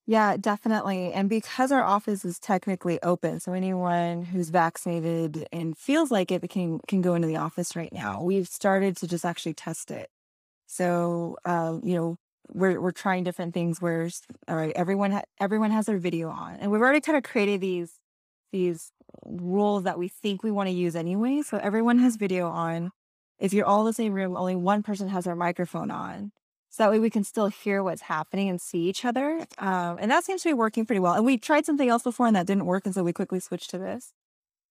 Yeah, 0.07 0.37
definitely. 0.37 1.11
And 1.13 1.29
because 1.29 1.71
our 1.71 1.83
office 1.83 2.23
is 2.25 2.37
technically 2.39 3.01
open, 3.01 3.39
so 3.39 3.53
anyone 3.53 4.23
who's 4.23 4.49
vaccinated 4.49 5.47
and 5.51 5.75
feels 5.77 6.11
like 6.11 6.31
it 6.31 6.47
can 6.49 6.79
can 6.87 7.01
go 7.01 7.15
into 7.15 7.27
the 7.27 7.37
office 7.37 7.75
right 7.75 7.91
now. 7.91 8.21
We've 8.21 8.47
started 8.47 8.95
to 8.97 9.07
just 9.07 9.25
actually 9.25 9.55
test 9.55 9.89
it. 9.89 10.09
So, 10.67 11.37
um, 11.45 11.81
you 11.83 11.95
know, 11.95 12.17
we're 12.49 12.81
we're 12.81 12.91
trying 12.91 13.23
different 13.25 13.53
things. 13.55 13.81
Where 13.81 14.09
all 14.47 14.55
right, 14.57 14.73
everyone 14.75 15.11
ha- 15.13 15.23
everyone 15.39 15.71
has 15.71 15.87
their 15.87 15.99
video 15.99 16.29
on, 16.29 16.55
and 16.57 16.71
we've 16.71 16.81
already 16.81 17.01
kind 17.01 17.17
of 17.17 17.23
created 17.23 17.61
these 17.61 17.99
these 18.53 18.91
rules 19.25 19.83
that 19.85 19.99
we 19.99 20.09
think 20.09 20.43
we 20.43 20.51
want 20.51 20.67
to 20.69 20.73
use 20.75 20.95
anyway. 20.95 21.41
So 21.43 21.57
everyone 21.59 21.99
has 21.99 22.17
video 22.17 22.47
on. 22.49 22.91
If 23.39 23.53
you're 23.53 23.65
all 23.65 23.81
in 23.81 23.87
the 23.87 23.93
same 23.93 24.13
room, 24.13 24.37
only 24.37 24.55
one 24.55 24.83
person 24.83 25.09
has 25.09 25.25
their 25.25 25.35
microphone 25.35 25.91
on. 25.91 26.31
So 26.69 26.83
that 26.83 26.91
way 26.91 26.99
we 26.99 27.09
can 27.09 27.23
still 27.23 27.47
hear 27.47 27.81
what's 27.83 28.01
happening 28.01 28.49
and 28.49 28.59
see 28.59 28.89
each 28.89 29.05
other. 29.05 29.45
Um, 29.57 29.97
and 29.99 30.11
that 30.11 30.25
seems 30.25 30.43
to 30.43 30.49
be 30.49 30.53
working 30.53 30.85
pretty 30.85 30.99
well. 30.99 31.13
And 31.13 31.25
we 31.25 31.37
tried 31.37 31.65
something 31.65 31.87
else 31.87 32.03
before 32.03 32.27
and 32.27 32.35
that 32.35 32.47
didn't 32.47 32.65
work. 32.65 32.85
And 32.85 32.93
so 32.93 33.03
we 33.03 33.13
quickly 33.13 33.39
switched 33.39 33.69
to 33.69 33.77
this. 33.77 34.11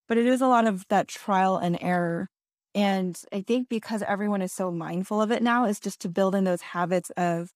But 0.07 0.19
it 0.19 0.27
is 0.27 0.43
a 0.43 0.47
lot 0.47 0.67
of 0.67 0.87
that 0.89 1.09
trial 1.09 1.57
and 1.57 1.79
error. 1.81 2.29
And 2.75 3.19
I 3.33 3.41
think 3.41 3.69
because 3.69 4.03
everyone 4.03 4.43
is 4.43 4.53
so 4.53 4.71
mindful 4.71 5.23
of 5.23 5.31
it 5.31 5.43
now, 5.43 5.65
is 5.65 5.81
just 5.81 6.01
to 6.01 6.09
build 6.09 6.35
in 6.35 6.45
those 6.45 6.61
habits 6.61 7.11
of 7.17 7.53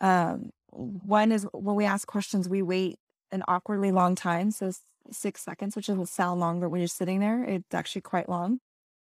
um, 0.00 0.50
one 0.70 1.30
is 1.30 1.46
when 1.52 1.76
we 1.76 1.84
ask 1.84 2.08
questions, 2.08 2.48
we 2.48 2.62
wait 2.62 2.98
an 3.30 3.44
awkwardly 3.46 3.92
long 3.92 4.14
time. 4.14 4.50
So 4.50 4.72
six 5.10 5.42
seconds, 5.42 5.76
which 5.76 5.86
doesn't 5.86 6.08
sound 6.08 6.40
long, 6.40 6.60
but 6.60 6.70
when 6.70 6.80
you're 6.80 6.88
sitting 6.88 7.20
there, 7.20 7.44
it's 7.44 7.74
actually 7.74 8.02
quite 8.02 8.28
long. 8.28 8.58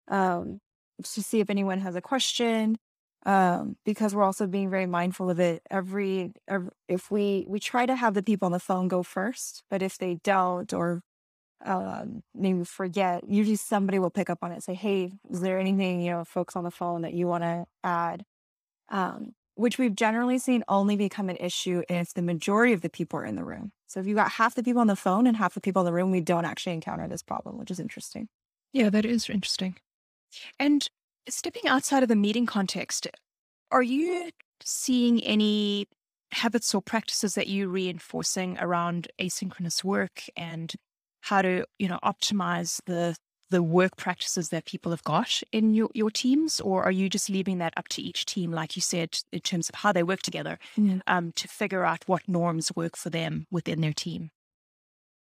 Um, 0.07 0.59
to 1.03 1.23
see 1.23 1.39
if 1.39 1.49
anyone 1.49 1.79
has 1.79 1.95
a 1.95 2.01
question 2.01 2.77
um, 3.25 3.75
because 3.85 4.15
we're 4.15 4.23
also 4.23 4.47
being 4.47 4.69
very 4.69 4.85
mindful 4.85 5.29
of 5.29 5.39
it. 5.39 5.61
Every, 5.69 6.31
every 6.47 6.69
if 6.87 7.11
we 7.11 7.45
we 7.47 7.59
try 7.59 7.85
to 7.85 7.95
have 7.95 8.13
the 8.13 8.23
people 8.23 8.45
on 8.45 8.51
the 8.51 8.59
phone 8.59 8.87
go 8.87 9.03
first, 9.03 9.63
but 9.69 9.81
if 9.81 9.97
they 9.97 10.15
don't 10.23 10.73
or 10.73 11.01
um, 11.65 12.23
maybe 12.35 12.63
forget, 12.63 13.27
usually 13.27 13.55
somebody 13.55 13.99
will 13.99 14.09
pick 14.09 14.29
up 14.29 14.39
on 14.41 14.51
it. 14.51 14.63
Say, 14.63 14.75
hey, 14.75 15.13
is 15.29 15.41
there 15.41 15.59
anything 15.59 16.01
you 16.01 16.11
know, 16.11 16.23
folks 16.23 16.55
on 16.55 16.63
the 16.63 16.71
phone 16.71 17.01
that 17.01 17.13
you 17.13 17.27
want 17.27 17.43
to 17.43 17.65
add? 17.83 18.23
Um, 18.89 19.33
which 19.55 19.79
we've 19.79 19.95
generally 19.95 20.37
seen 20.37 20.63
only 20.67 20.95
become 20.95 21.29
an 21.29 21.37
issue 21.37 21.81
if 21.89 22.13
the 22.13 22.21
majority 22.21 22.73
of 22.73 22.81
the 22.81 22.89
people 22.89 23.19
are 23.19 23.25
in 23.25 23.35
the 23.35 23.43
room. 23.43 23.71
So 23.87 23.99
if 23.99 24.05
you 24.05 24.13
got 24.13 24.31
half 24.33 24.53
the 24.53 24.61
people 24.61 24.81
on 24.81 24.87
the 24.87 24.95
phone 24.95 25.25
and 25.25 25.35
half 25.35 25.55
the 25.55 25.61
people 25.61 25.81
in 25.81 25.87
the 25.87 25.93
room, 25.93 26.11
we 26.11 26.21
don't 26.21 26.45
actually 26.45 26.73
encounter 26.73 27.07
this 27.07 27.23
problem, 27.23 27.57
which 27.57 27.71
is 27.71 27.79
interesting. 27.79 28.29
Yeah, 28.71 28.89
that 28.91 29.03
is 29.03 29.27
interesting. 29.29 29.77
And 30.59 30.87
Stepping 31.29 31.67
outside 31.67 32.03
of 32.03 32.09
the 32.09 32.15
meeting 32.15 32.45
context, 32.45 33.07
are 33.69 33.83
you 33.83 34.31
seeing 34.63 35.21
any 35.23 35.87
habits 36.31 36.73
or 36.73 36.81
practices 36.81 37.35
that 37.35 37.47
you're 37.47 37.67
reinforcing 37.67 38.57
around 38.59 39.09
asynchronous 39.19 39.83
work 39.83 40.23
and 40.37 40.73
how 41.21 41.41
to, 41.41 41.65
you 41.79 41.89
know, 41.89 41.99
optimize 42.03 42.81
the 42.85 43.15
the 43.49 43.63
work 43.63 43.95
practices 43.95 44.49
that 44.49 44.65
people 44.65 44.91
have 44.91 45.03
got 45.05 45.41
in 45.53 45.73
your, 45.73 45.89
your 45.93 46.11
teams, 46.11 46.59
or 46.59 46.83
are 46.83 46.91
you 46.91 47.09
just 47.09 47.29
leaving 47.29 47.59
that 47.59 47.73
up 47.77 47.87
to 47.87 48.01
each 48.01 48.25
team, 48.25 48.51
like 48.51 48.75
you 48.75 48.81
said, 48.81 49.17
in 49.31 49.39
terms 49.39 49.69
of 49.69 49.75
how 49.75 49.93
they 49.93 50.03
work 50.03 50.21
together, 50.21 50.59
yeah. 50.75 50.97
um, 51.07 51.31
to 51.31 51.47
figure 51.47 51.85
out 51.85 52.03
what 52.07 52.27
norms 52.27 52.73
work 52.75 52.97
for 52.97 53.09
them 53.09 53.47
within 53.49 53.79
their 53.79 53.93
team? 53.93 54.31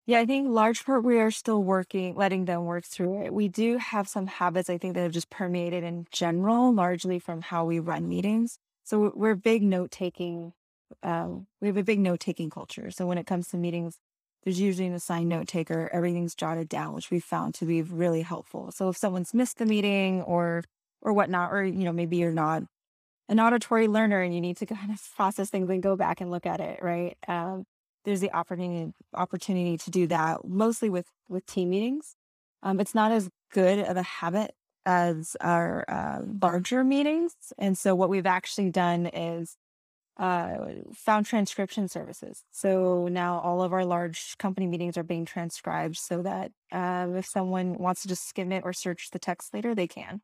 Yeah, 0.06 0.20
I 0.20 0.26
think 0.26 0.48
large 0.48 0.84
part 0.84 1.02
we 1.04 1.18
are 1.18 1.32
still 1.32 1.62
working, 1.62 2.14
letting 2.14 2.44
them 2.44 2.64
work 2.64 2.84
through 2.84 3.24
it. 3.24 3.34
We 3.34 3.48
do 3.48 3.76
have 3.78 4.08
some 4.08 4.28
habits 4.28 4.70
I 4.70 4.78
think 4.78 4.94
that 4.94 5.00
have 5.02 5.12
just 5.12 5.30
permeated 5.30 5.82
in 5.82 6.06
general, 6.12 6.72
largely 6.72 7.18
from 7.18 7.42
how 7.42 7.64
we 7.64 7.80
run 7.80 8.08
meetings. 8.08 8.58
So 8.84 9.12
we're 9.16 9.34
big 9.34 9.62
note 9.64 9.90
taking. 9.90 10.52
Um, 11.02 11.48
we 11.60 11.66
have 11.66 11.76
a 11.76 11.82
big 11.82 11.98
note 11.98 12.20
taking 12.20 12.50
culture. 12.50 12.90
So 12.92 13.04
when 13.06 13.18
it 13.18 13.26
comes 13.26 13.48
to 13.48 13.56
meetings, 13.56 13.98
there's 14.44 14.60
usually 14.60 14.86
an 14.86 14.94
assigned 14.94 15.28
note 15.28 15.48
taker. 15.48 15.90
Everything's 15.92 16.36
jotted 16.36 16.68
down, 16.68 16.94
which 16.94 17.10
we 17.10 17.18
found 17.18 17.54
to 17.54 17.64
be 17.66 17.82
really 17.82 18.22
helpful. 18.22 18.70
So 18.70 18.88
if 18.88 18.96
someone's 18.96 19.34
missed 19.34 19.58
the 19.58 19.66
meeting 19.66 20.22
or 20.22 20.62
or 21.02 21.12
whatnot, 21.12 21.52
or 21.52 21.64
you 21.64 21.84
know 21.84 21.92
maybe 21.92 22.16
you're 22.18 22.30
not 22.30 22.62
an 23.28 23.40
auditory 23.40 23.88
learner 23.88 24.20
and 24.22 24.34
you 24.34 24.40
need 24.40 24.56
to 24.58 24.66
kind 24.66 24.92
of 24.92 25.00
process 25.16 25.50
things 25.50 25.70
and 25.70 25.82
go 25.82 25.96
back 25.96 26.20
and 26.20 26.30
look 26.30 26.46
at 26.46 26.60
it, 26.60 26.80
right? 26.82 27.16
Um, 27.28 27.64
there's 28.06 28.20
the 28.20 28.32
opportunity 28.32 28.92
opportunity 29.12 29.76
to 29.76 29.90
do 29.90 30.06
that 30.06 30.46
mostly 30.46 30.88
with 30.88 31.08
with 31.28 31.44
team 31.44 31.68
meetings. 31.68 32.16
Um, 32.62 32.80
it's 32.80 32.94
not 32.94 33.12
as 33.12 33.28
good 33.52 33.80
of 33.80 33.96
a 33.96 34.02
habit 34.02 34.54
as 34.86 35.36
our 35.40 35.84
uh, 35.88 36.20
larger 36.40 36.84
meetings, 36.84 37.34
and 37.58 37.76
so 37.76 37.94
what 37.94 38.08
we've 38.08 38.26
actually 38.26 38.70
done 38.70 39.06
is 39.06 39.56
uh, 40.16 40.56
found 40.94 41.26
transcription 41.26 41.88
services. 41.88 42.44
So 42.50 43.08
now 43.08 43.38
all 43.40 43.60
of 43.60 43.72
our 43.72 43.84
large 43.84 44.38
company 44.38 44.66
meetings 44.66 44.96
are 44.96 45.02
being 45.02 45.26
transcribed 45.26 45.96
so 45.96 46.22
that 46.22 46.52
um, 46.72 47.16
if 47.16 47.26
someone 47.26 47.76
wants 47.76 48.02
to 48.02 48.08
just 48.08 48.26
skim 48.26 48.50
it 48.52 48.62
or 48.64 48.72
search 48.72 49.10
the 49.10 49.18
text 49.18 49.52
later, 49.52 49.74
they 49.74 49.86
can. 49.86 50.22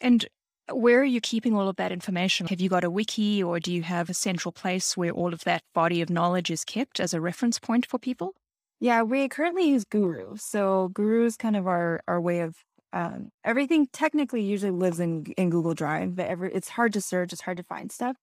And 0.00 0.26
where 0.72 1.00
are 1.00 1.04
you 1.04 1.20
keeping 1.20 1.56
all 1.56 1.68
of 1.68 1.76
that 1.76 1.92
information? 1.92 2.46
Have 2.48 2.60
you 2.60 2.68
got 2.68 2.84
a 2.84 2.90
wiki 2.90 3.42
or 3.42 3.60
do 3.60 3.72
you 3.72 3.82
have 3.82 4.10
a 4.10 4.14
central 4.14 4.52
place 4.52 4.96
where 4.96 5.12
all 5.12 5.32
of 5.32 5.44
that 5.44 5.62
body 5.74 6.00
of 6.00 6.10
knowledge 6.10 6.50
is 6.50 6.64
kept 6.64 7.00
as 7.00 7.14
a 7.14 7.20
reference 7.20 7.58
point 7.58 7.86
for 7.86 7.98
people? 7.98 8.34
Yeah, 8.80 9.02
we 9.02 9.28
currently 9.28 9.68
use 9.68 9.84
Guru. 9.84 10.36
So 10.36 10.88
Guru 10.88 11.26
is 11.26 11.36
kind 11.36 11.56
of 11.56 11.66
our, 11.66 12.00
our 12.08 12.20
way 12.20 12.40
of 12.40 12.56
um, 12.92 13.30
everything 13.44 13.86
technically 13.92 14.42
usually 14.42 14.72
lives 14.72 14.98
in 14.98 15.26
in 15.36 15.50
Google 15.50 15.74
Drive, 15.74 16.16
but 16.16 16.26
every, 16.26 16.52
it's 16.52 16.70
hard 16.70 16.92
to 16.94 17.00
search, 17.00 17.32
it's 17.32 17.42
hard 17.42 17.56
to 17.58 17.62
find 17.62 17.92
stuff. 17.92 18.16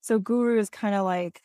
So 0.00 0.18
Guru 0.18 0.58
is 0.58 0.70
kind 0.70 0.94
of 0.94 1.04
like 1.04 1.42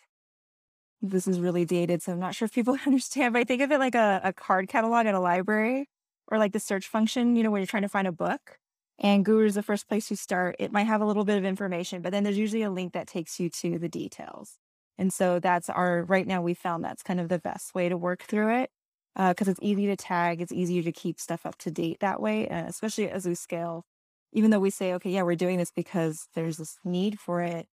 this 1.02 1.28
is 1.28 1.40
really 1.40 1.66
dated, 1.66 2.02
so 2.02 2.14
I'm 2.14 2.20
not 2.20 2.36
sure 2.36 2.46
if 2.46 2.54
people 2.54 2.78
understand, 2.86 3.34
but 3.34 3.40
I 3.40 3.44
think 3.44 3.62
of 3.62 3.72
it 3.72 3.80
like 3.80 3.96
a, 3.96 4.22
a 4.24 4.34
card 4.34 4.70
catalog 4.70 5.06
at 5.06 5.14
a 5.14 5.20
library 5.20 5.90
or 6.28 6.38
like 6.38 6.54
the 6.54 6.60
search 6.60 6.88
function, 6.88 7.36
you 7.36 7.44
know, 7.44 7.52
when 7.52 7.62
you're 7.62 7.68
trying 7.68 7.84
to 7.84 7.90
find 7.90 8.08
a 8.08 8.12
book. 8.12 8.60
And 9.00 9.24
Guru 9.24 9.46
is 9.46 9.56
the 9.56 9.64
first 9.64 9.88
place 9.88 10.10
you 10.10 10.18
start. 10.18 10.58
It 10.60 10.74
might 10.74 10.84
have 10.88 11.02
a 11.02 11.06
little 11.06 11.24
bit 11.24 11.38
of 11.38 11.46
information, 11.46 12.02
but 12.02 12.12
then 12.12 12.24
there's 12.24 12.38
usually 12.38 12.64
a 12.64 12.72
link 12.72 12.94
that 12.94 13.08
takes 13.08 13.40
you 13.40 13.50
to 13.50 13.80
the 13.80 13.88
details. 13.88 14.58
And 14.98 15.14
so 15.14 15.40
that's 15.40 15.70
our, 15.70 16.04
right 16.04 16.28
now 16.28 16.42
we 16.42 16.54
found 16.54 16.84
that's 16.84 17.04
kind 17.04 17.22
of 17.22 17.30
the 17.30 17.40
best 17.40 17.74
way 17.74 17.88
to 17.88 17.96
work 17.96 18.24
through 18.24 18.62
it 18.62 18.72
because 19.16 19.48
uh, 19.48 19.52
it's 19.52 19.60
easy 19.62 19.88
to 19.88 19.96
tag. 19.96 20.42
It's 20.42 20.52
easier 20.52 20.84
to 20.84 20.92
keep 20.92 21.20
stuff 21.20 21.46
up 21.46 21.58
to 21.60 21.72
date 21.72 22.02
that 22.02 22.22
way, 22.22 22.50
uh, 22.50 22.66
especially 22.68 23.10
as 23.10 23.26
we 23.26 23.36
scale. 23.36 23.86
Even 24.34 24.52
though 24.52 24.60
we 24.60 24.70
say, 24.70 24.94
okay, 24.94 25.10
yeah, 25.10 25.24
we're 25.24 25.36
doing 25.36 25.58
this 25.58 25.72
because 25.72 26.28
there's 26.36 26.58
this 26.58 26.78
need 26.84 27.20
for 27.20 27.42
it, 27.42 27.68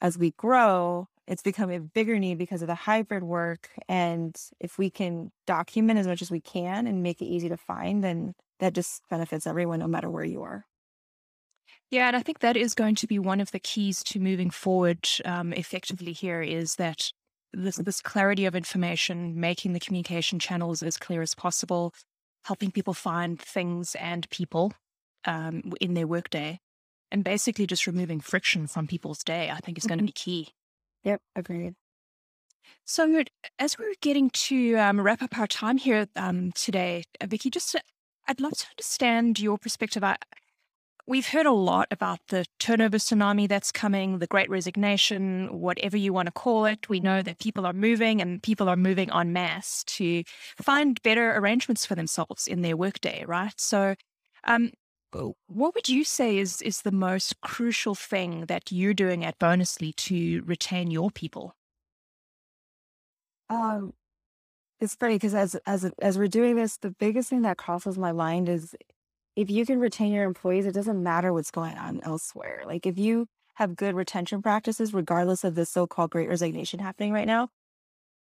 as 0.00 0.16
we 0.16 0.32
grow, 0.32 1.08
it's 1.26 1.42
become 1.42 1.70
a 1.70 1.78
bigger 1.78 2.18
need 2.18 2.38
because 2.38 2.62
of 2.62 2.68
the 2.68 2.74
hybrid 2.74 3.22
work. 3.22 3.68
And 3.88 4.34
if 4.58 4.78
we 4.78 4.90
can 4.90 5.30
document 5.46 5.98
as 5.98 6.06
much 6.06 6.22
as 6.22 6.30
we 6.30 6.40
can 6.40 6.86
and 6.86 7.02
make 7.02 7.20
it 7.20 7.26
easy 7.26 7.48
to 7.50 7.56
find, 7.56 8.02
then 8.02 8.34
that 8.58 8.72
just 8.72 9.02
benefits 9.10 9.46
everyone, 9.46 9.78
no 9.78 9.86
matter 9.86 10.10
where 10.10 10.24
you 10.24 10.42
are. 10.42 10.64
Yeah, 11.90 12.06
and 12.06 12.16
I 12.16 12.20
think 12.20 12.38
that 12.38 12.56
is 12.56 12.74
going 12.74 12.94
to 12.96 13.06
be 13.08 13.18
one 13.18 13.40
of 13.40 13.50
the 13.50 13.58
keys 13.58 14.04
to 14.04 14.20
moving 14.20 14.50
forward 14.50 15.08
um, 15.24 15.52
effectively 15.52 16.12
here 16.12 16.40
is 16.40 16.76
that 16.76 17.10
this, 17.52 17.76
this 17.76 18.00
clarity 18.00 18.46
of 18.46 18.54
information, 18.54 19.40
making 19.40 19.72
the 19.72 19.80
communication 19.80 20.38
channels 20.38 20.84
as 20.84 20.96
clear 20.96 21.20
as 21.20 21.34
possible, 21.34 21.92
helping 22.44 22.70
people 22.70 22.94
find 22.94 23.40
things 23.40 23.96
and 23.96 24.30
people 24.30 24.72
um, 25.24 25.72
in 25.80 25.94
their 25.94 26.06
workday, 26.06 26.60
and 27.10 27.24
basically 27.24 27.66
just 27.66 27.88
removing 27.88 28.20
friction 28.20 28.68
from 28.68 28.86
people's 28.86 29.24
day, 29.24 29.50
I 29.50 29.58
think 29.58 29.76
is 29.76 29.86
going 29.86 29.98
to 29.98 30.04
mm-hmm. 30.04 30.06
be 30.06 30.12
key. 30.12 30.48
Yep, 31.02 31.20
agreed. 31.34 31.74
So, 32.84 33.24
as 33.58 33.78
we're 33.78 33.94
getting 34.00 34.30
to 34.30 34.76
um, 34.76 35.00
wrap 35.00 35.22
up 35.22 35.36
our 35.36 35.48
time 35.48 35.76
here 35.76 36.06
um, 36.14 36.52
today, 36.52 37.02
uh, 37.20 37.26
Vicky, 37.26 37.50
just 37.50 37.74
uh, 37.74 37.80
I'd 38.28 38.40
love 38.40 38.52
to 38.52 38.66
understand 38.70 39.40
your 39.40 39.58
perspective. 39.58 40.04
I, 40.04 40.16
We've 41.10 41.26
heard 41.26 41.46
a 41.46 41.50
lot 41.50 41.88
about 41.90 42.20
the 42.28 42.46
turnover 42.60 42.98
tsunami 42.98 43.48
that's 43.48 43.72
coming, 43.72 44.20
the 44.20 44.28
great 44.28 44.48
resignation, 44.48 45.48
whatever 45.58 45.96
you 45.96 46.12
want 46.12 46.26
to 46.26 46.32
call 46.32 46.66
it. 46.66 46.88
We 46.88 47.00
know 47.00 47.20
that 47.20 47.40
people 47.40 47.66
are 47.66 47.72
moving 47.72 48.22
and 48.22 48.40
people 48.40 48.68
are 48.68 48.76
moving 48.76 49.10
en 49.12 49.32
masse 49.32 49.82
to 49.98 50.22
find 50.62 51.02
better 51.02 51.36
arrangements 51.36 51.84
for 51.84 51.96
themselves 51.96 52.46
in 52.46 52.62
their 52.62 52.76
workday, 52.76 53.24
right? 53.26 53.52
So, 53.56 53.96
um, 54.44 54.70
what 55.48 55.74
would 55.74 55.88
you 55.88 56.04
say 56.04 56.38
is, 56.38 56.62
is 56.62 56.82
the 56.82 56.92
most 56.92 57.40
crucial 57.40 57.96
thing 57.96 58.46
that 58.46 58.70
you're 58.70 58.94
doing 58.94 59.24
at 59.24 59.36
Bonusly 59.40 59.96
to 59.96 60.44
retain 60.46 60.92
your 60.92 61.10
people? 61.10 61.56
Um, 63.48 63.94
it's 64.78 64.94
funny 64.94 65.16
because 65.16 65.34
as 65.34 65.56
as 65.66 65.90
as 66.00 66.16
we're 66.16 66.28
doing 66.28 66.54
this, 66.54 66.76
the 66.76 66.92
biggest 66.92 67.30
thing 67.30 67.42
that 67.42 67.56
crosses 67.56 67.98
my 67.98 68.12
mind 68.12 68.48
is 68.48 68.76
if 69.40 69.50
you 69.50 69.64
can 69.64 69.80
retain 69.80 70.12
your 70.12 70.24
employees, 70.24 70.66
it 70.66 70.74
doesn't 70.74 71.02
matter 71.02 71.32
what's 71.32 71.50
going 71.50 71.78
on 71.78 72.00
elsewhere. 72.02 72.62
Like 72.66 72.86
if 72.86 72.98
you 72.98 73.26
have 73.54 73.74
good 73.74 73.94
retention 73.94 74.42
practices, 74.42 74.92
regardless 74.92 75.44
of 75.44 75.54
the 75.54 75.64
so-called 75.64 76.10
great 76.10 76.28
resignation 76.28 76.78
happening 76.78 77.10
right 77.10 77.26
now, 77.26 77.48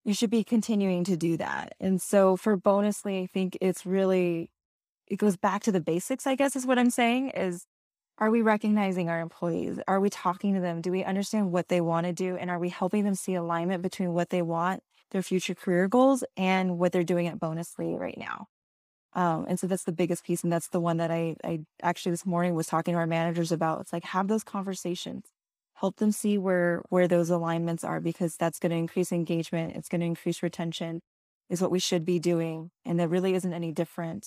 you 0.04 0.14
should 0.14 0.30
be 0.30 0.44
continuing 0.44 1.02
to 1.04 1.16
do 1.16 1.36
that. 1.38 1.74
And 1.80 2.00
so 2.00 2.36
for 2.36 2.56
Bonusly, 2.56 3.24
I 3.24 3.26
think 3.26 3.58
it's 3.60 3.84
really 3.84 4.52
it 5.08 5.16
goes 5.16 5.36
back 5.36 5.64
to 5.64 5.72
the 5.72 5.80
basics, 5.80 6.24
I 6.24 6.36
guess 6.36 6.54
is 6.54 6.66
what 6.66 6.78
I'm 6.78 6.90
saying 6.90 7.30
is 7.30 7.66
are 8.18 8.30
we 8.30 8.40
recognizing 8.40 9.08
our 9.08 9.20
employees? 9.20 9.80
Are 9.88 9.98
we 9.98 10.08
talking 10.08 10.54
to 10.54 10.60
them? 10.60 10.82
Do 10.82 10.92
we 10.92 11.02
understand 11.02 11.50
what 11.50 11.66
they 11.66 11.80
want 11.80 12.06
to 12.06 12.12
do? 12.12 12.36
And 12.36 12.48
are 12.48 12.60
we 12.60 12.68
helping 12.68 13.02
them 13.02 13.16
see 13.16 13.34
alignment 13.34 13.82
between 13.82 14.12
what 14.12 14.30
they 14.30 14.42
want, 14.42 14.84
their 15.10 15.22
future 15.22 15.56
career 15.56 15.88
goals, 15.88 16.22
and 16.36 16.78
what 16.78 16.92
they're 16.92 17.02
doing 17.02 17.26
at 17.26 17.40
Bonusly 17.40 17.98
right 17.98 18.16
now? 18.16 18.46
Um, 19.14 19.44
and 19.48 19.60
so 19.60 19.66
that's 19.66 19.84
the 19.84 19.92
biggest 19.92 20.24
piece. 20.24 20.42
And 20.42 20.52
that's 20.52 20.68
the 20.68 20.80
one 20.80 20.96
that 20.96 21.10
I, 21.10 21.36
I 21.44 21.60
actually 21.82 22.12
this 22.12 22.26
morning 22.26 22.54
was 22.54 22.66
talking 22.66 22.94
to 22.94 22.98
our 22.98 23.06
managers 23.06 23.52
about. 23.52 23.80
It's 23.82 23.92
like 23.92 24.04
have 24.04 24.28
those 24.28 24.44
conversations, 24.44 25.26
help 25.74 25.96
them 25.96 26.12
see 26.12 26.38
where 26.38 26.82
where 26.88 27.08
those 27.08 27.30
alignments 27.30 27.84
are 27.84 28.00
because 28.00 28.36
that's 28.36 28.58
going 28.58 28.70
to 28.70 28.76
increase 28.76 29.12
engagement. 29.12 29.76
It's 29.76 29.88
going 29.88 30.00
to 30.00 30.06
increase 30.06 30.42
retention 30.42 31.00
is 31.50 31.60
what 31.60 31.70
we 31.70 31.78
should 31.78 32.04
be 32.04 32.18
doing. 32.18 32.70
And 32.84 32.98
there 32.98 33.08
really 33.08 33.34
isn't 33.34 33.52
any 33.52 33.72
different. 33.72 34.26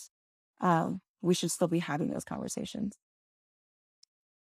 Um, 0.61 1.01
we 1.21 1.33
should 1.33 1.51
still 1.51 1.67
be 1.67 1.79
having 1.79 2.11
those 2.11 2.23
conversations. 2.23 2.95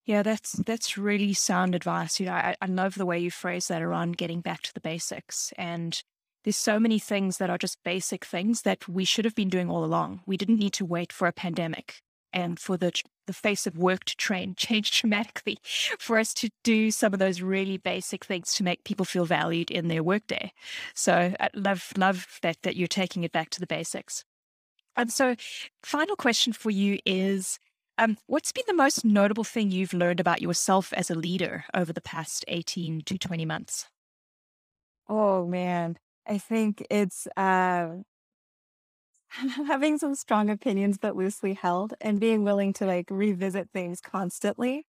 Yeah, 0.05 0.23
that's 0.23 0.53
that's 0.53 0.97
really 0.97 1.33
sound 1.33 1.75
advice. 1.75 2.19
You 2.19 2.25
know, 2.25 2.33
I, 2.33 2.55
I 2.59 2.65
love 2.65 2.95
the 2.95 3.05
way 3.05 3.19
you 3.19 3.29
phrase 3.29 3.67
that 3.67 3.83
around 3.83 4.17
getting 4.17 4.41
back 4.41 4.63
to 4.63 4.73
the 4.73 4.81
basics 4.81 5.53
and 5.57 6.01
there's 6.43 6.57
so 6.57 6.79
many 6.79 6.99
things 6.99 7.37
that 7.37 7.49
are 7.49 7.57
just 7.57 7.83
basic 7.83 8.25
things 8.25 8.63
that 8.63 8.87
we 8.87 9.05
should 9.05 9.25
have 9.25 9.35
been 9.35 9.49
doing 9.49 9.69
all 9.69 9.83
along. 9.83 10.21
We 10.25 10.37
didn't 10.37 10.59
need 10.59 10.73
to 10.73 10.85
wait 10.85 11.13
for 11.13 11.27
a 11.27 11.33
pandemic 11.33 12.01
and 12.33 12.59
for 12.59 12.77
the 12.77 12.91
the 13.27 13.33
face 13.33 13.67
of 13.67 13.77
work 13.77 14.03
to 14.05 14.15
train 14.15 14.55
change 14.57 14.99
dramatically 14.99 15.57
for 15.99 16.17
us 16.17 16.33
to 16.33 16.49
do 16.63 16.89
some 16.91 17.13
of 17.13 17.19
those 17.19 17.41
really 17.41 17.77
basic 17.77 18.25
things 18.25 18.53
to 18.55 18.63
make 18.63 18.83
people 18.83 19.05
feel 19.05 19.25
valued 19.25 19.69
in 19.69 19.87
their 19.87 20.03
workday. 20.03 20.51
So 20.95 21.33
I 21.39 21.49
love 21.53 21.91
love 21.97 22.39
that 22.41 22.57
that 22.63 22.75
you're 22.75 22.87
taking 22.87 23.23
it 23.23 23.31
back 23.31 23.49
to 23.51 23.59
the 23.59 23.67
basics. 23.67 24.23
And 24.95 25.11
so, 25.11 25.35
final 25.83 26.15
question 26.15 26.53
for 26.53 26.69
you 26.69 26.99
is. 27.05 27.59
Um, 27.97 28.17
what's 28.25 28.51
been 28.51 28.63
the 28.65 28.73
most 28.73 29.05
notable 29.05 29.43
thing 29.43 29.69
you've 29.69 29.93
learned 29.93 30.19
about 30.19 30.41
yourself 30.41 30.91
as 30.93 31.11
a 31.11 31.13
leader 31.13 31.65
over 31.71 31.93
the 31.93 32.01
past 32.01 32.43
18 32.47 33.01
to 33.01 33.17
20 33.17 33.45
months? 33.45 33.85
Oh 35.07 35.45
man. 35.45 35.97
I 36.27 36.37
think 36.37 36.85
it's 36.89 37.27
uh, 37.37 37.97
having 39.67 39.97
some 39.97 40.15
strong 40.15 40.49
opinions 40.49 40.97
but 40.97 41.15
loosely 41.15 41.53
held 41.53 41.93
and 42.01 42.19
being 42.19 42.43
willing 42.43 42.73
to 42.73 42.85
like 42.85 43.07
revisit 43.09 43.69
things 43.73 44.01
constantly. 44.01 44.85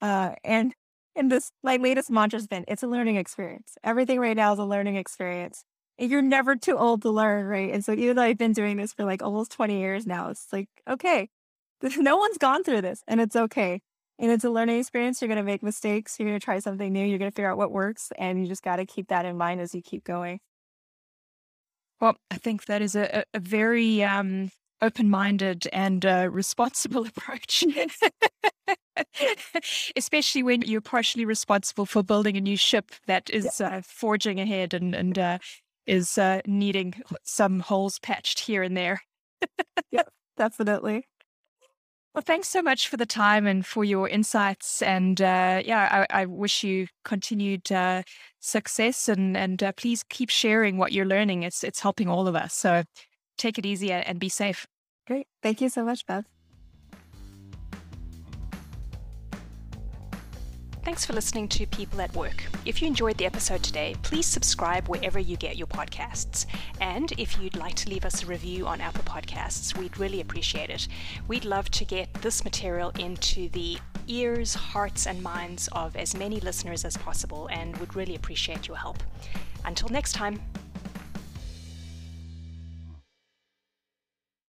Uh, 0.00 0.34
and 0.44 0.74
in 1.16 1.28
this, 1.28 1.50
my 1.62 1.76
latest 1.76 2.10
mantra's 2.10 2.46
been 2.46 2.64
it's 2.68 2.82
a 2.82 2.88
learning 2.88 3.16
experience. 3.16 3.76
Everything 3.84 4.20
right 4.20 4.36
now 4.36 4.52
is 4.52 4.58
a 4.58 4.64
learning 4.64 4.96
experience. 4.96 5.64
And 5.98 6.10
you're 6.10 6.22
never 6.22 6.56
too 6.56 6.76
old 6.76 7.02
to 7.02 7.10
learn, 7.10 7.46
right? 7.46 7.72
And 7.72 7.84
so 7.84 7.92
even 7.92 8.16
though 8.16 8.22
I've 8.22 8.38
been 8.38 8.52
doing 8.52 8.78
this 8.78 8.92
for 8.94 9.04
like 9.04 9.22
almost 9.22 9.52
20 9.52 9.78
years 9.78 10.06
now, 10.06 10.30
it's 10.30 10.48
like, 10.52 10.68
okay, 10.88 11.28
no 11.98 12.16
one's 12.16 12.38
gone 12.38 12.64
through 12.64 12.82
this 12.82 13.02
and 13.08 13.20
it's 13.20 13.36
okay. 13.36 13.80
And 14.18 14.30
it's 14.30 14.44
a 14.44 14.50
learning 14.50 14.78
experience. 14.80 15.20
You're 15.20 15.28
going 15.28 15.38
to 15.38 15.42
make 15.44 15.62
mistakes. 15.62 16.18
You're 16.18 16.28
going 16.28 16.40
to 16.40 16.44
try 16.44 16.60
something 16.60 16.92
new. 16.92 17.04
You're 17.04 17.18
going 17.18 17.30
to 17.30 17.34
figure 17.34 17.50
out 17.50 17.58
what 17.58 17.72
works. 17.72 18.12
And 18.18 18.40
you 18.40 18.46
just 18.46 18.62
got 18.62 18.76
to 18.76 18.86
keep 18.86 19.08
that 19.08 19.24
in 19.26 19.36
mind 19.36 19.60
as 19.60 19.74
you 19.74 19.82
keep 19.82 20.04
going. 20.04 20.40
Well, 22.04 22.18
I 22.30 22.36
think 22.36 22.66
that 22.66 22.82
is 22.82 22.94
a, 22.96 23.24
a 23.32 23.40
very 23.40 24.04
um, 24.04 24.50
open 24.82 25.08
minded 25.08 25.66
and 25.72 26.04
uh, 26.04 26.28
responsible 26.30 27.06
approach, 27.16 27.64
especially 29.96 30.42
when 30.42 30.60
you're 30.60 30.82
partially 30.82 31.24
responsible 31.24 31.86
for 31.86 32.02
building 32.02 32.36
a 32.36 32.42
new 32.42 32.58
ship 32.58 32.90
that 33.06 33.30
is 33.30 33.58
uh, 33.58 33.80
forging 33.82 34.38
ahead 34.38 34.74
and, 34.74 34.94
and 34.94 35.18
uh, 35.18 35.38
is 35.86 36.18
uh, 36.18 36.42
needing 36.46 36.92
some 37.22 37.60
holes 37.60 37.98
patched 38.00 38.40
here 38.40 38.62
and 38.62 38.76
there. 38.76 39.00
yep, 39.90 40.10
definitely. 40.36 41.06
Well, 42.14 42.22
thanks 42.22 42.48
so 42.48 42.62
much 42.62 42.88
for 42.88 42.96
the 42.96 43.06
time 43.06 43.44
and 43.44 43.66
for 43.66 43.84
your 43.84 44.08
insights. 44.08 44.82
And 44.82 45.20
uh, 45.20 45.62
yeah, 45.64 46.06
I, 46.08 46.22
I, 46.22 46.26
wish 46.26 46.62
you 46.62 46.86
continued 47.04 47.72
uh, 47.72 48.04
success 48.38 49.08
and 49.08 49.36
and 49.36 49.60
uh, 49.60 49.72
please 49.72 50.04
keep 50.08 50.30
sharing 50.30 50.78
what 50.78 50.92
you're 50.92 51.06
learning. 51.06 51.42
It's 51.42 51.64
it's 51.64 51.80
helping 51.80 52.08
all 52.08 52.28
of 52.28 52.36
us. 52.36 52.54
So 52.54 52.84
take 53.36 53.58
it 53.58 53.66
easy 53.66 53.90
and 53.90 54.20
be 54.20 54.28
safe. 54.28 54.64
Great. 55.08 55.26
Thank 55.42 55.60
you 55.60 55.68
so 55.68 55.84
much, 55.84 56.06
Bev. 56.06 56.24
Thanks 60.84 61.06
for 61.06 61.14
listening 61.14 61.48
to 61.48 61.66
People 61.66 62.02
at 62.02 62.14
Work. 62.14 62.44
If 62.66 62.82
you 62.82 62.86
enjoyed 62.86 63.16
the 63.16 63.24
episode 63.24 63.62
today, 63.62 63.96
please 64.02 64.26
subscribe 64.26 64.86
wherever 64.86 65.18
you 65.18 65.38
get 65.38 65.56
your 65.56 65.66
podcasts. 65.66 66.44
And 66.78 67.10
if 67.12 67.40
you'd 67.40 67.56
like 67.56 67.74
to 67.76 67.88
leave 67.88 68.04
us 68.04 68.22
a 68.22 68.26
review 68.26 68.66
on 68.66 68.82
Apple 68.82 69.02
Podcasts, 69.02 69.74
we'd 69.78 69.96
really 69.96 70.20
appreciate 70.20 70.68
it. 70.68 70.86
We'd 71.26 71.46
love 71.46 71.70
to 71.70 71.86
get 71.86 72.12
this 72.20 72.44
material 72.44 72.90
into 72.98 73.48
the 73.48 73.78
ears, 74.08 74.52
hearts, 74.52 75.06
and 75.06 75.22
minds 75.22 75.70
of 75.72 75.96
as 75.96 76.14
many 76.14 76.38
listeners 76.40 76.84
as 76.84 76.98
possible 76.98 77.48
and 77.50 77.74
would 77.78 77.96
really 77.96 78.14
appreciate 78.14 78.68
your 78.68 78.76
help. 78.76 79.02
Until 79.64 79.88
next 79.88 80.12
time. 80.12 80.38